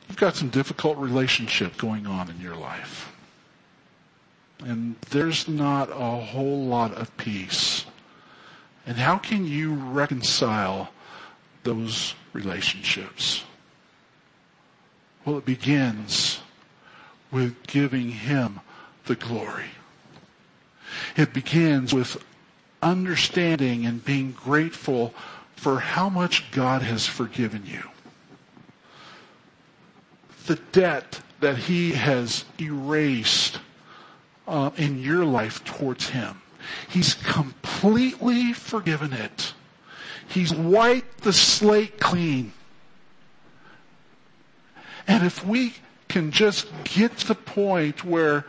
you've 0.09 0.17
got 0.17 0.35
some 0.35 0.49
difficult 0.49 0.97
relationship 0.97 1.77
going 1.77 2.07
on 2.07 2.31
in 2.31 2.41
your 2.41 2.57
life. 2.57 3.13
And 4.61 4.97
there's 5.11 5.47
not 5.47 5.91
a 5.91 6.17
whole 6.25 6.65
lot 6.65 6.95
of 6.95 7.15
peace. 7.19 7.85
And 8.87 8.97
how 8.97 9.19
can 9.19 9.45
you 9.45 9.75
reconcile 9.75 10.89
those 11.65 12.15
relationships? 12.33 13.45
Well, 15.27 15.37
it 15.37 15.45
begins 15.45 16.32
with 17.33 17.67
giving 17.67 18.11
Him 18.11 18.61
the 19.07 19.17
glory. 19.17 19.71
It 21.17 21.33
begins 21.33 21.93
with 21.93 22.23
understanding 22.83 23.87
and 23.87 24.05
being 24.05 24.33
grateful 24.33 25.15
for 25.57 25.81
how 25.81 26.09
much 26.09 26.51
God 26.53 26.83
has 26.83 27.07
forgiven 27.07 27.65
you. 27.67 27.83
The 30.47 30.61
debt 30.73 31.21
that 31.41 31.57
He 31.57 31.93
has 31.93 32.45
erased 32.61 33.61
uh, 34.47 34.71
in 34.77 35.01
your 35.01 35.25
life 35.25 35.65
towards 35.65 36.11
Him. 36.11 36.43
He's 36.89 37.15
completely 37.15 38.53
forgiven 38.53 39.13
it. 39.13 39.55
He's 40.29 40.55
wiped 40.55 41.23
the 41.23 41.33
slate 41.33 42.01
clean. 42.01 42.53
And 45.07 45.25
if 45.27 45.45
we 45.45 45.75
can 46.13 46.31
just 46.31 46.69
get 46.85 47.17
to 47.17 47.29
the 47.29 47.35
point 47.35 48.05
where 48.05 48.45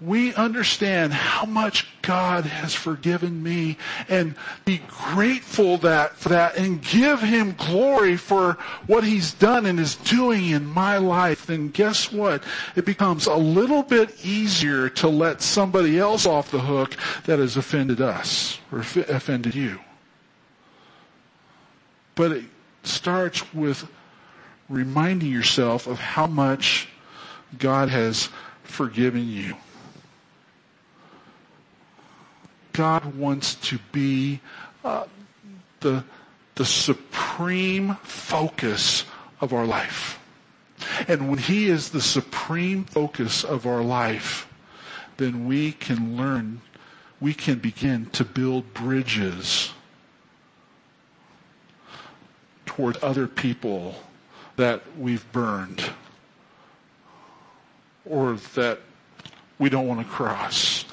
we 0.00 0.34
understand 0.34 1.12
how 1.12 1.44
much 1.44 1.86
God 2.02 2.44
has 2.44 2.74
forgiven 2.74 3.42
me 3.42 3.76
and 4.08 4.34
be 4.64 4.82
grateful 4.88 5.78
that, 5.78 6.16
for 6.16 6.30
that 6.30 6.56
and 6.56 6.82
give 6.82 7.20
Him 7.20 7.54
glory 7.56 8.16
for 8.16 8.54
what 8.86 9.04
He's 9.04 9.32
done 9.32 9.66
and 9.66 9.78
is 9.78 9.96
doing 9.96 10.48
in 10.48 10.66
my 10.66 10.98
life, 10.98 11.46
then 11.46 11.68
guess 11.68 12.10
what? 12.10 12.42
It 12.74 12.84
becomes 12.84 13.26
a 13.26 13.36
little 13.36 13.82
bit 13.82 14.24
easier 14.24 14.88
to 14.90 15.08
let 15.08 15.40
somebody 15.42 15.98
else 15.98 16.26
off 16.26 16.50
the 16.50 16.60
hook 16.60 16.96
that 17.26 17.38
has 17.38 17.56
offended 17.56 18.00
us 18.00 18.58
or 18.72 18.80
offended 18.80 19.54
you. 19.54 19.78
But 22.14 22.32
it 22.32 22.44
starts 22.82 23.54
with 23.54 23.86
reminding 24.68 25.30
yourself 25.30 25.86
of 25.86 25.98
how 25.98 26.26
much 26.26 26.88
God 27.58 27.88
has 27.88 28.28
forgiven 28.62 29.28
you. 29.28 29.56
God 32.72 33.14
wants 33.14 33.54
to 33.56 33.78
be 33.92 34.40
uh, 34.84 35.04
the, 35.80 36.04
the 36.56 36.64
supreme 36.64 37.94
focus 38.02 39.04
of 39.40 39.52
our 39.52 39.64
life. 39.64 40.18
And 41.06 41.30
when 41.30 41.38
He 41.38 41.68
is 41.68 41.90
the 41.90 42.00
supreme 42.00 42.84
focus 42.84 43.44
of 43.44 43.66
our 43.66 43.82
life, 43.82 44.48
then 45.16 45.46
we 45.46 45.72
can 45.72 46.16
learn, 46.16 46.60
we 47.20 47.32
can 47.32 47.60
begin 47.60 48.06
to 48.06 48.24
build 48.24 48.74
bridges 48.74 49.72
toward 52.66 52.96
other 52.96 53.28
people 53.28 53.94
that 54.56 54.82
we've 54.98 55.30
burned 55.30 55.84
or 58.04 58.34
that 58.54 58.80
we 59.58 59.68
don't 59.68 59.86
want 59.86 60.00
to 60.00 60.06
cross. 60.06 60.84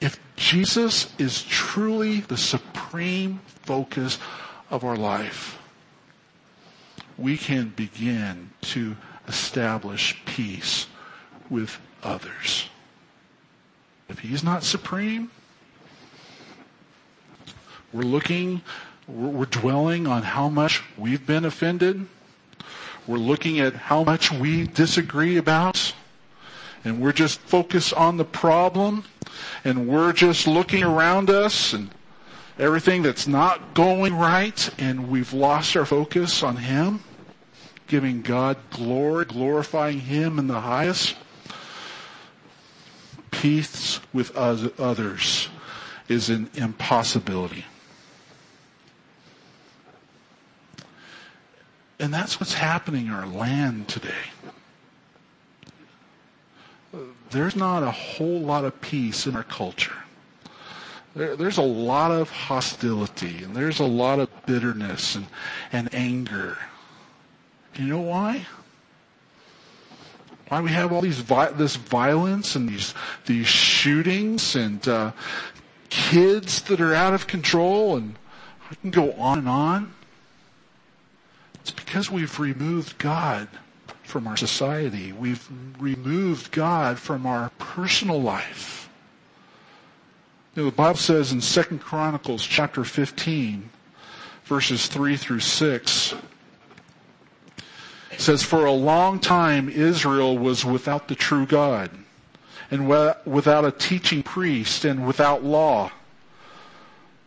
If 0.00 0.18
Jesus 0.36 1.12
is 1.18 1.42
truly 1.42 2.20
the 2.20 2.36
supreme 2.36 3.40
focus 3.64 4.18
of 4.70 4.84
our 4.84 4.96
life, 4.96 5.58
we 7.16 7.36
can 7.36 7.70
begin 7.70 8.50
to 8.60 8.96
establish 9.26 10.20
peace 10.24 10.86
with 11.50 11.78
others. 12.02 12.68
If 14.08 14.20
he's 14.20 14.44
not 14.44 14.62
supreme, 14.62 15.30
we're 17.92 18.02
looking, 18.02 18.62
we're 19.06 19.46
dwelling 19.46 20.06
on 20.06 20.22
how 20.22 20.48
much 20.48 20.82
we've 20.96 21.26
been 21.26 21.44
offended. 21.44 22.06
We're 23.06 23.16
looking 23.16 23.58
at 23.58 23.74
how 23.74 24.04
much 24.04 24.30
we 24.30 24.66
disagree 24.66 25.38
about. 25.38 25.77
And 26.84 27.00
we're 27.00 27.12
just 27.12 27.40
focused 27.40 27.92
on 27.94 28.16
the 28.16 28.24
problem 28.24 29.04
and 29.64 29.88
we're 29.88 30.12
just 30.12 30.46
looking 30.46 30.82
around 30.82 31.30
us 31.30 31.72
and 31.72 31.90
everything 32.58 33.02
that's 33.02 33.26
not 33.26 33.74
going 33.74 34.14
right 34.14 34.70
and 34.78 35.08
we've 35.08 35.32
lost 35.32 35.76
our 35.76 35.86
focus 35.86 36.42
on 36.42 36.56
Him, 36.56 37.00
giving 37.86 38.22
God 38.22 38.56
glory, 38.70 39.24
glorifying 39.24 40.00
Him 40.00 40.38
in 40.38 40.46
the 40.46 40.60
highest, 40.60 41.16
peace 43.30 44.00
with 44.12 44.34
others 44.36 45.48
is 46.08 46.30
an 46.30 46.50
impossibility. 46.54 47.64
And 52.00 52.14
that's 52.14 52.38
what's 52.40 52.54
happening 52.54 53.06
in 53.06 53.12
our 53.12 53.26
land 53.26 53.88
today. 53.88 54.30
There's 57.30 57.56
not 57.56 57.82
a 57.82 57.90
whole 57.90 58.40
lot 58.40 58.64
of 58.64 58.80
peace 58.80 59.26
in 59.26 59.36
our 59.36 59.44
culture. 59.44 59.96
There, 61.14 61.36
there's 61.36 61.58
a 61.58 61.62
lot 61.62 62.10
of 62.10 62.30
hostility 62.30 63.42
and 63.42 63.54
there's 63.54 63.80
a 63.80 63.84
lot 63.84 64.18
of 64.18 64.30
bitterness 64.46 65.14
and, 65.14 65.26
and 65.72 65.94
anger. 65.94 66.58
You 67.74 67.86
know 67.86 68.00
why? 68.00 68.46
Why 70.48 70.60
we 70.62 70.70
have 70.70 70.92
all 70.92 71.02
these 71.02 71.22
this 71.24 71.76
violence 71.76 72.56
and 72.56 72.68
these 72.68 72.94
these 73.26 73.46
shootings 73.46 74.56
and 74.56 74.86
uh, 74.88 75.12
kids 75.90 76.62
that 76.62 76.80
are 76.80 76.94
out 76.94 77.12
of 77.12 77.26
control 77.26 77.96
and 77.96 78.16
I 78.70 78.74
can 78.76 78.90
go 78.90 79.12
on 79.12 79.38
and 79.38 79.48
on. 79.48 79.92
It's 81.60 81.70
because 81.70 82.10
we've 82.10 82.38
removed 82.40 82.96
God 82.98 83.48
from 84.08 84.26
our 84.26 84.36
society. 84.36 85.12
We've 85.12 85.46
removed 85.78 86.50
God 86.50 86.98
from 86.98 87.26
our 87.26 87.50
personal 87.58 88.20
life. 88.20 88.88
You 90.54 90.62
know, 90.62 90.70
the 90.70 90.76
Bible 90.76 90.98
says 90.98 91.30
in 91.30 91.40
2 91.40 91.78
Chronicles 91.78 92.44
chapter 92.44 92.84
15, 92.84 93.68
verses 94.44 94.86
3 94.86 95.16
through 95.16 95.40
6, 95.40 96.14
it 98.10 98.20
says, 98.20 98.42
For 98.42 98.64
a 98.64 98.72
long 98.72 99.20
time 99.20 99.68
Israel 99.68 100.38
was 100.38 100.64
without 100.64 101.08
the 101.08 101.14
true 101.14 101.44
God, 101.44 101.90
and 102.70 102.88
without 102.88 103.64
a 103.66 103.70
teaching 103.70 104.22
priest, 104.22 104.86
and 104.86 105.06
without 105.06 105.44
law. 105.44 105.92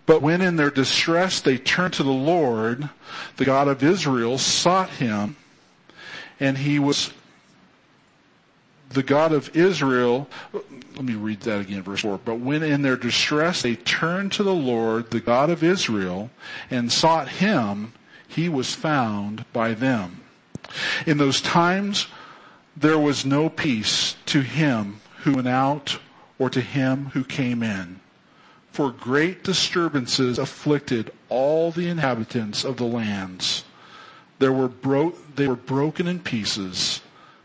But 0.07 0.23
when 0.23 0.41
in 0.41 0.55
their 0.55 0.71
distress 0.71 1.39
they 1.39 1.57
turned 1.57 1.93
to 1.93 2.03
the 2.03 2.09
Lord, 2.09 2.89
the 3.37 3.45
God 3.45 3.67
of 3.67 3.83
Israel 3.83 4.39
sought 4.39 4.89
him, 4.89 5.35
and 6.41 6.57
he 6.57 6.77
was 6.79 7.13
the 8.89 9.03
God 9.03 9.31
of 9.31 9.55
Israel, 9.55 10.27
let 10.51 11.05
me 11.05 11.13
read 11.13 11.39
that 11.41 11.61
again, 11.61 11.81
verse 11.81 12.01
4. 12.01 12.19
But 12.25 12.39
when 12.39 12.61
in 12.61 12.81
their 12.81 12.97
distress 12.97 13.61
they 13.61 13.77
turned 13.77 14.33
to 14.33 14.43
the 14.43 14.53
Lord, 14.53 15.11
the 15.11 15.21
God 15.21 15.49
of 15.49 15.63
Israel, 15.63 16.29
and 16.69 16.91
sought 16.91 17.29
him, 17.29 17.93
he 18.27 18.49
was 18.49 18.75
found 18.75 19.45
by 19.53 19.73
them. 19.73 20.23
In 21.05 21.17
those 21.17 21.39
times, 21.39 22.07
there 22.75 22.99
was 22.99 23.25
no 23.25 23.47
peace 23.47 24.17
to 24.25 24.41
him 24.41 24.99
who 25.19 25.35
went 25.35 25.47
out 25.47 25.99
or 26.37 26.49
to 26.49 26.59
him 26.59 27.11
who 27.13 27.23
came 27.23 27.63
in 27.63 28.01
for 28.71 28.91
great 28.91 29.43
disturbances 29.43 30.39
afflicted 30.39 31.11
all 31.29 31.71
the 31.71 31.87
inhabitants 31.87 32.63
of 32.63 32.77
the 32.77 32.85
lands. 32.85 33.63
There 34.39 34.53
were 34.53 34.69
bro- 34.69 35.13
they 35.35 35.47
were 35.47 35.55
broken 35.55 36.07
in 36.07 36.19
pieces. 36.19 37.01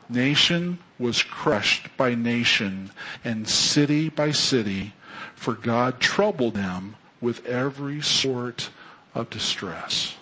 Nation 0.08 0.78
was 0.98 1.22
crushed 1.22 1.88
by 1.96 2.14
nation 2.14 2.90
and 3.24 3.48
city 3.48 4.08
by 4.08 4.30
city, 4.30 4.94
for 5.34 5.54
God 5.54 6.00
troubled 6.00 6.54
them 6.54 6.96
with 7.20 7.44
every 7.46 8.00
sort 8.00 8.70
of 9.14 9.30
distress. 9.30 10.14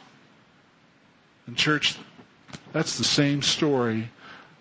And 1.46 1.56
church, 1.56 1.98
that's 2.72 2.96
the 2.96 3.04
same 3.04 3.42
story 3.42 4.10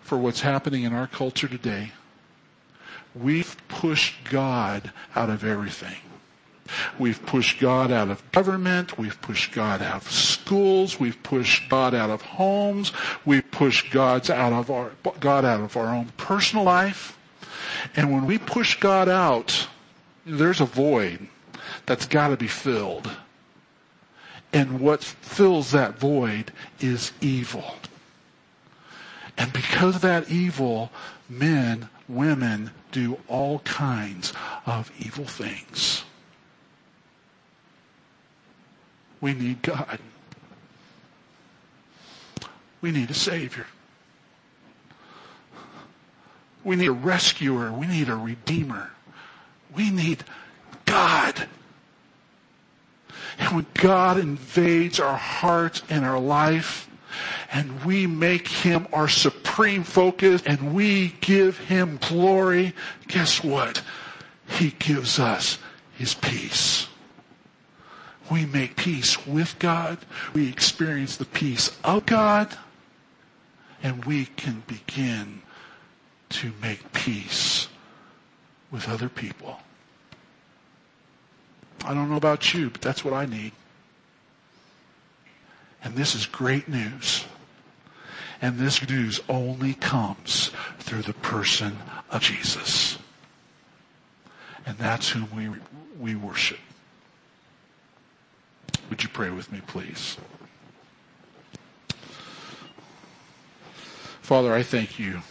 for 0.02 0.18
what's 0.18 0.42
happening 0.42 0.84
in 0.84 0.94
our 0.94 1.08
culture 1.08 1.48
today. 1.48 1.92
We've 3.16 3.56
pushed 3.68 4.30
God 4.30 4.92
out 5.16 5.30
of 5.30 5.44
everything. 5.44 5.98
We've 7.00 7.24
pushed 7.26 7.60
God 7.60 7.92
out 7.92 8.10
of 8.10 8.32
government. 8.32 8.98
We've 8.98 9.20
pushed 9.22 9.54
God 9.54 9.82
out 9.82 10.04
of 10.04 10.12
schools. 10.12 11.00
We've 11.00 11.22
pushed 11.24 11.70
God 11.70 11.94
out 11.94 12.10
of 12.10 12.22
homes. 12.22 12.92
We've 13.26 13.50
pushed 13.52 13.92
God's 13.92 14.30
out 14.30 14.54
of 14.54 14.70
our, 14.72 14.92
God 15.20 15.46
out 15.46 15.62
of 15.62 15.78
our 15.78 15.94
own 15.94 16.08
personal 16.18 16.64
life. 16.64 17.18
And 17.96 18.12
when 18.12 18.26
we 18.26 18.38
push 18.38 18.80
God 18.80 19.10
out, 19.10 19.68
there's 20.26 20.62
a 20.62 20.66
void 20.66 21.28
that's 21.86 22.06
got 22.06 22.30
to 22.30 22.38
be 22.38 22.48
filled. 22.48 23.10
And 24.52 24.80
what 24.80 25.04
fills 25.04 25.72
that 25.72 26.00
void 26.00 26.52
is 26.80 27.12
evil. 27.22 27.76
And 29.38 29.52
because 29.52 29.96
of 29.96 30.02
that 30.02 30.30
evil, 30.30 30.92
men, 31.28 31.90
women 32.08 32.72
do 32.92 33.18
all 33.28 33.60
kinds 33.60 34.34
of 34.66 34.92
evil 35.00 35.26
things. 35.26 36.03
We 39.24 39.34
need 39.34 39.62
God. 39.62 40.00
We 42.82 42.92
need 42.92 43.10
a 43.10 43.14
Savior. 43.14 43.66
We 46.66 46.76
need 46.76 46.88
a 46.88 46.92
rescuer. 46.92 47.72
We 47.72 47.88
need 47.88 48.10
a 48.10 48.18
redeemer. 48.18 48.92
We 49.74 49.92
need 49.92 50.26
God. 50.84 51.48
And 53.40 53.56
when 53.56 53.66
God 53.76 54.20
invades 54.20 55.00
our 55.00 55.16
hearts 55.16 55.84
and 55.90 56.04
our 56.04 56.20
life, 56.20 56.90
and 57.54 57.86
we 57.86 58.06
make 58.06 58.50
Him 58.50 58.90
our 58.92 59.08
supreme 59.08 59.86
focus, 59.86 60.44
and 60.46 60.76
we 60.76 61.16
give 61.22 61.58
Him 61.60 61.98
glory, 62.10 62.74
guess 63.08 63.42
what? 63.42 63.82
He 64.50 64.72
gives 64.72 65.18
us 65.18 65.60
His 65.96 66.14
peace 66.14 66.90
we 68.34 68.48
make 68.48 68.76
peace 68.76 69.28
with 69.28 69.60
God, 69.60 70.00
we 70.34 70.50
experience 70.50 71.18
the 71.18 71.26
peace 71.26 71.70
of 71.84 72.04
God, 72.08 72.58
and 73.84 74.04
we 74.06 74.26
can 74.26 74.64
begin 74.66 75.44
to 76.30 76.52
make 76.60 76.94
peace 76.94 77.68
with 78.72 78.90
other 78.90 79.08
people. 79.08 79.60
I 81.86 81.94
don't 81.94 82.10
know 82.10 82.16
about 82.16 82.56
you, 82.56 82.72
but 82.72 82.82
that's 82.82 83.06
what 83.06 83.14
I 83.14 83.28
need. 83.28 83.52
And 85.84 85.96
this 85.96 86.16
is 86.16 86.26
great 86.26 86.68
news. 86.68 87.26
And 88.42 88.58
this 88.58 88.90
news 88.90 89.20
only 89.30 89.76
comes 89.76 90.50
through 90.80 91.04
the 91.04 91.14
person 91.14 91.78
of 92.10 92.24
Jesus. 92.24 92.98
And 94.66 94.76
that's 94.80 95.10
whom 95.10 95.30
we, 95.36 95.52
we 96.00 96.16
worship. 96.16 96.58
Would 98.90 99.04
you 99.04 99.10
pray 99.10 99.30
with 99.30 99.52
me, 99.52 99.62
please? 99.66 100.18
Father, 104.22 104.54
I 104.54 104.64
thank 104.64 105.00
you 105.00 105.22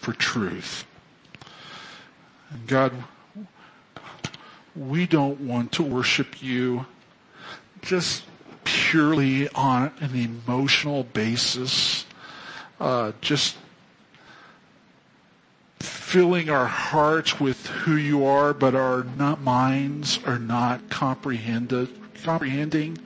for 0.00 0.12
truth. 0.12 0.84
And 2.50 2.66
God, 2.66 2.92
we 4.76 5.06
don't 5.06 5.40
want 5.40 5.72
to 5.72 5.82
worship 5.82 6.42
you 6.42 6.86
just 7.82 8.24
purely 8.64 9.48
on 9.50 9.92
an 10.00 10.14
emotional 10.14 11.04
basis, 11.04 12.06
uh, 12.80 13.12
just 13.20 13.56
filling 15.80 16.48
our 16.48 16.66
hearts 16.66 17.38
with 17.38 17.66
who 17.66 17.96
you 17.96 18.24
are, 18.24 18.54
but 18.54 18.74
our 18.74 19.04
not 19.16 19.42
minds 19.42 20.18
are 20.24 20.38
not 20.38 20.88
comprehended 20.88 21.88
comprehending 22.22 22.98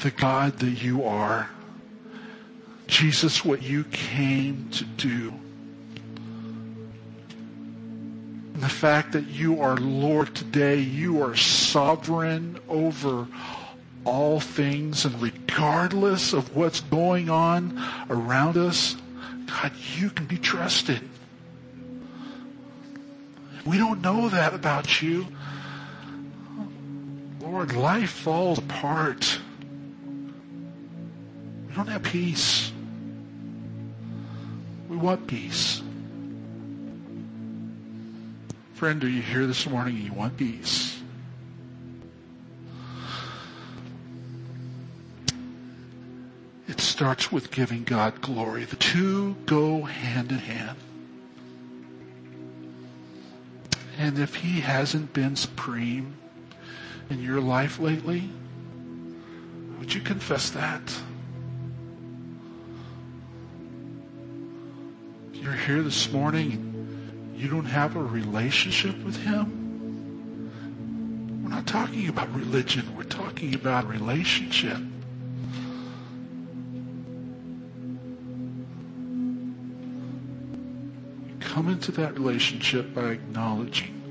the 0.00 0.10
God 0.10 0.58
that 0.58 0.82
you 0.82 1.04
are. 1.04 1.50
Jesus, 2.86 3.44
what 3.44 3.62
you 3.62 3.84
came 3.84 4.68
to 4.70 4.84
do. 4.84 5.32
And 8.54 8.62
the 8.62 8.68
fact 8.68 9.12
that 9.12 9.26
you 9.26 9.60
are 9.62 9.76
Lord 9.76 10.34
today, 10.34 10.80
you 10.80 11.22
are 11.22 11.36
sovereign 11.36 12.58
over 12.68 13.26
all 14.04 14.40
things, 14.40 15.04
and 15.04 15.22
regardless 15.22 16.32
of 16.32 16.56
what's 16.56 16.80
going 16.80 17.30
on 17.30 17.80
around 18.10 18.56
us, 18.56 18.96
God, 19.46 19.72
you 19.96 20.10
can 20.10 20.26
be 20.26 20.38
trusted. 20.38 21.00
We 23.64 23.78
don't 23.78 24.00
know 24.00 24.28
that 24.28 24.54
about 24.54 25.00
you. 25.00 25.26
Lord, 27.52 27.74
life 27.74 28.08
falls 28.08 28.58
apart. 28.58 29.38
We 31.68 31.74
don't 31.74 31.86
have 31.86 32.02
peace. 32.02 32.72
We 34.88 34.96
want 34.96 35.26
peace. 35.26 35.82
Friend, 38.72 39.04
are 39.04 39.08
you 39.08 39.20
here 39.20 39.46
this 39.46 39.68
morning 39.68 39.96
and 39.96 40.04
you 40.04 40.14
want 40.14 40.38
peace? 40.38 40.98
It 46.66 46.80
starts 46.80 47.30
with 47.30 47.50
giving 47.50 47.84
God 47.84 48.22
glory. 48.22 48.64
The 48.64 48.76
two 48.76 49.36
go 49.44 49.82
hand 49.82 50.32
in 50.32 50.38
hand. 50.38 50.78
And 53.98 54.18
if 54.18 54.36
He 54.36 54.60
hasn't 54.60 55.12
been 55.12 55.36
supreme 55.36 56.16
in 57.12 57.22
your 57.22 57.40
life 57.40 57.78
lately, 57.78 58.28
would 59.78 59.92
you 59.92 60.00
confess 60.00 60.50
that? 60.50 60.82
If 65.32 65.42
You're 65.42 65.52
here 65.52 65.82
this 65.82 66.10
morning, 66.10 67.30
you 67.36 67.48
don't 67.48 67.66
have 67.66 67.96
a 67.96 68.02
relationship 68.02 68.96
with 69.04 69.16
Him. 69.16 69.60
We're 71.42 71.50
not 71.50 71.66
talking 71.66 72.08
about 72.08 72.34
religion, 72.34 72.96
we're 72.96 73.04
talking 73.04 73.54
about 73.54 73.86
relationship. 73.88 74.78
come 81.40 81.68
into 81.68 81.92
that 81.92 82.14
relationship 82.14 82.94
by 82.94 83.10
acknowledging 83.10 84.01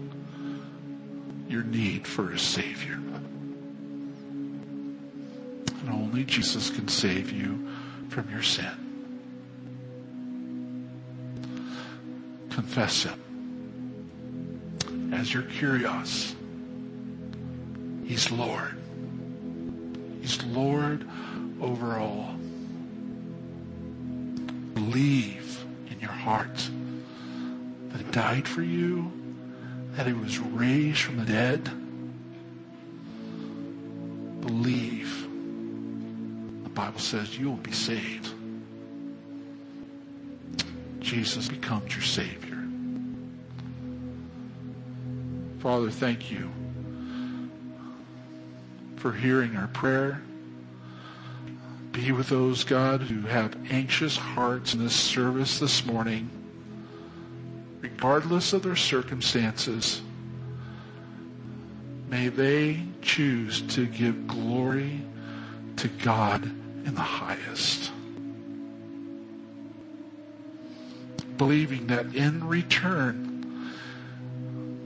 your 1.51 1.63
need 1.63 2.07
for 2.07 2.31
a 2.31 2.39
Savior. 2.39 2.93
And 5.81 5.89
only 5.89 6.23
Jesus 6.23 6.69
can 6.69 6.87
save 6.87 7.31
you 7.31 7.67
from 8.09 8.29
your 8.31 8.41
sin. 8.41 8.71
Confess 12.49 13.03
Him 13.03 13.19
as 15.13 15.33
your 15.33 15.43
Kyrios. 15.43 16.35
He's 18.05 18.31
Lord. 18.31 18.77
He's 20.21 20.43
Lord 20.45 21.05
over 21.59 21.97
all. 21.97 22.35
Believe 24.73 25.65
in 25.89 25.99
your 25.99 26.11
heart 26.11 26.69
that 27.89 28.01
He 28.01 28.11
died 28.11 28.47
for 28.47 28.61
you, 28.61 29.11
that 29.91 30.07
He 30.07 30.13
was 30.13 30.39
raised 30.39 30.99
from 30.99 31.17
the 31.17 31.25
dead. 31.25 31.63
Believe. 34.41 35.27
The 36.63 36.69
Bible 36.69 36.99
says 36.99 37.37
you 37.37 37.49
will 37.49 37.57
be 37.57 37.71
saved. 37.71 38.33
Jesus 40.99 41.47
becomes 41.47 41.93
your 41.93 42.03
Savior. 42.03 42.57
Father, 45.59 45.91
thank 45.91 46.31
you 46.31 46.49
for 48.95 49.11
hearing 49.11 49.55
our 49.55 49.67
prayer. 49.67 50.21
Be 51.91 52.11
with 52.11 52.29
those, 52.29 52.63
God, 52.63 53.01
who 53.01 53.27
have 53.27 53.55
anxious 53.69 54.15
hearts 54.15 54.73
in 54.73 54.83
this 54.83 54.95
service 54.95 55.59
this 55.59 55.85
morning 55.85 56.29
regardless 57.81 58.53
of 58.53 58.63
their 58.63 58.75
circumstances, 58.75 60.01
may 62.09 62.29
they 62.29 62.81
choose 63.01 63.61
to 63.63 63.87
give 63.87 64.27
glory 64.27 65.01
to 65.77 65.87
God 65.87 66.43
in 66.43 66.93
the 66.93 67.01
highest. 67.01 67.91
Believing 71.37 71.87
that 71.87 72.13
in 72.15 72.47
return, 72.47 73.73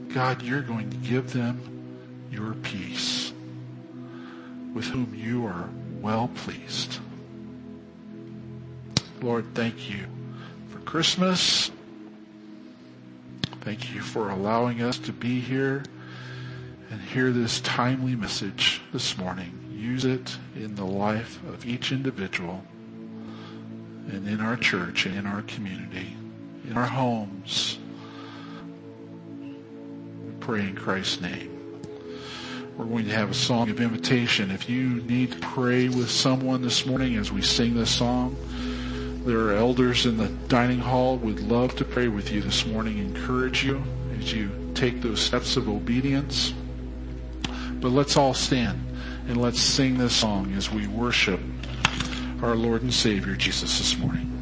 God, 0.08 0.40
you're 0.40 0.62
going 0.62 0.88
to 0.88 0.96
give 0.96 1.32
them 1.34 1.60
your 2.30 2.54
peace, 2.54 3.32
with 4.72 4.86
whom 4.86 5.14
you 5.14 5.44
are 5.44 5.68
well 6.00 6.30
pleased. 6.34 6.98
Lord, 9.20 9.44
thank 9.54 9.90
you 9.90 10.06
for 10.70 10.78
Christmas. 10.80 11.70
Thank 13.66 13.92
you 13.92 14.00
for 14.00 14.30
allowing 14.30 14.80
us 14.80 14.96
to 15.00 15.12
be 15.12 15.40
here 15.40 15.82
and 16.88 17.00
hear 17.00 17.32
this 17.32 17.60
timely 17.62 18.14
message 18.14 18.80
this 18.92 19.18
morning. 19.18 19.58
Use 19.72 20.04
it 20.04 20.36
in 20.54 20.76
the 20.76 20.84
life 20.84 21.40
of 21.48 21.66
each 21.66 21.90
individual 21.90 22.62
and 24.06 24.28
in 24.28 24.40
our 24.40 24.56
church 24.56 25.04
and 25.04 25.16
in 25.16 25.26
our 25.26 25.42
community, 25.42 26.16
in 26.70 26.76
our 26.76 26.86
homes. 26.86 27.80
We 29.40 30.30
pray 30.38 30.60
in 30.60 30.76
Christ's 30.76 31.20
name. 31.20 31.82
We're 32.76 32.84
going 32.84 33.06
to 33.06 33.14
have 33.14 33.32
a 33.32 33.34
song 33.34 33.68
of 33.68 33.80
invitation. 33.80 34.52
If 34.52 34.68
you 34.70 35.02
need 35.02 35.32
to 35.32 35.38
pray 35.40 35.88
with 35.88 36.08
someone 36.08 36.62
this 36.62 36.86
morning 36.86 37.16
as 37.16 37.32
we 37.32 37.42
sing 37.42 37.74
this 37.74 37.90
song, 37.90 38.36
there 39.26 39.40
are 39.40 39.54
elders 39.54 40.06
in 40.06 40.16
the 40.16 40.28
dining 40.46 40.78
hall 40.78 41.16
would 41.16 41.40
love 41.40 41.74
to 41.74 41.84
pray 41.84 42.06
with 42.06 42.30
you 42.30 42.40
this 42.40 42.64
morning, 42.64 42.98
encourage 42.98 43.64
you 43.64 43.82
as 44.20 44.32
you 44.32 44.70
take 44.74 45.02
those 45.02 45.20
steps 45.20 45.56
of 45.56 45.68
obedience. 45.68 46.54
But 47.80 47.90
let's 47.90 48.16
all 48.16 48.34
stand 48.34 48.80
and 49.26 49.42
let's 49.42 49.60
sing 49.60 49.98
this 49.98 50.14
song 50.14 50.52
as 50.54 50.70
we 50.70 50.86
worship 50.86 51.40
our 52.40 52.54
Lord 52.54 52.82
and 52.82 52.94
Savior 52.94 53.34
Jesus 53.34 53.78
this 53.78 53.98
morning. 53.98 54.35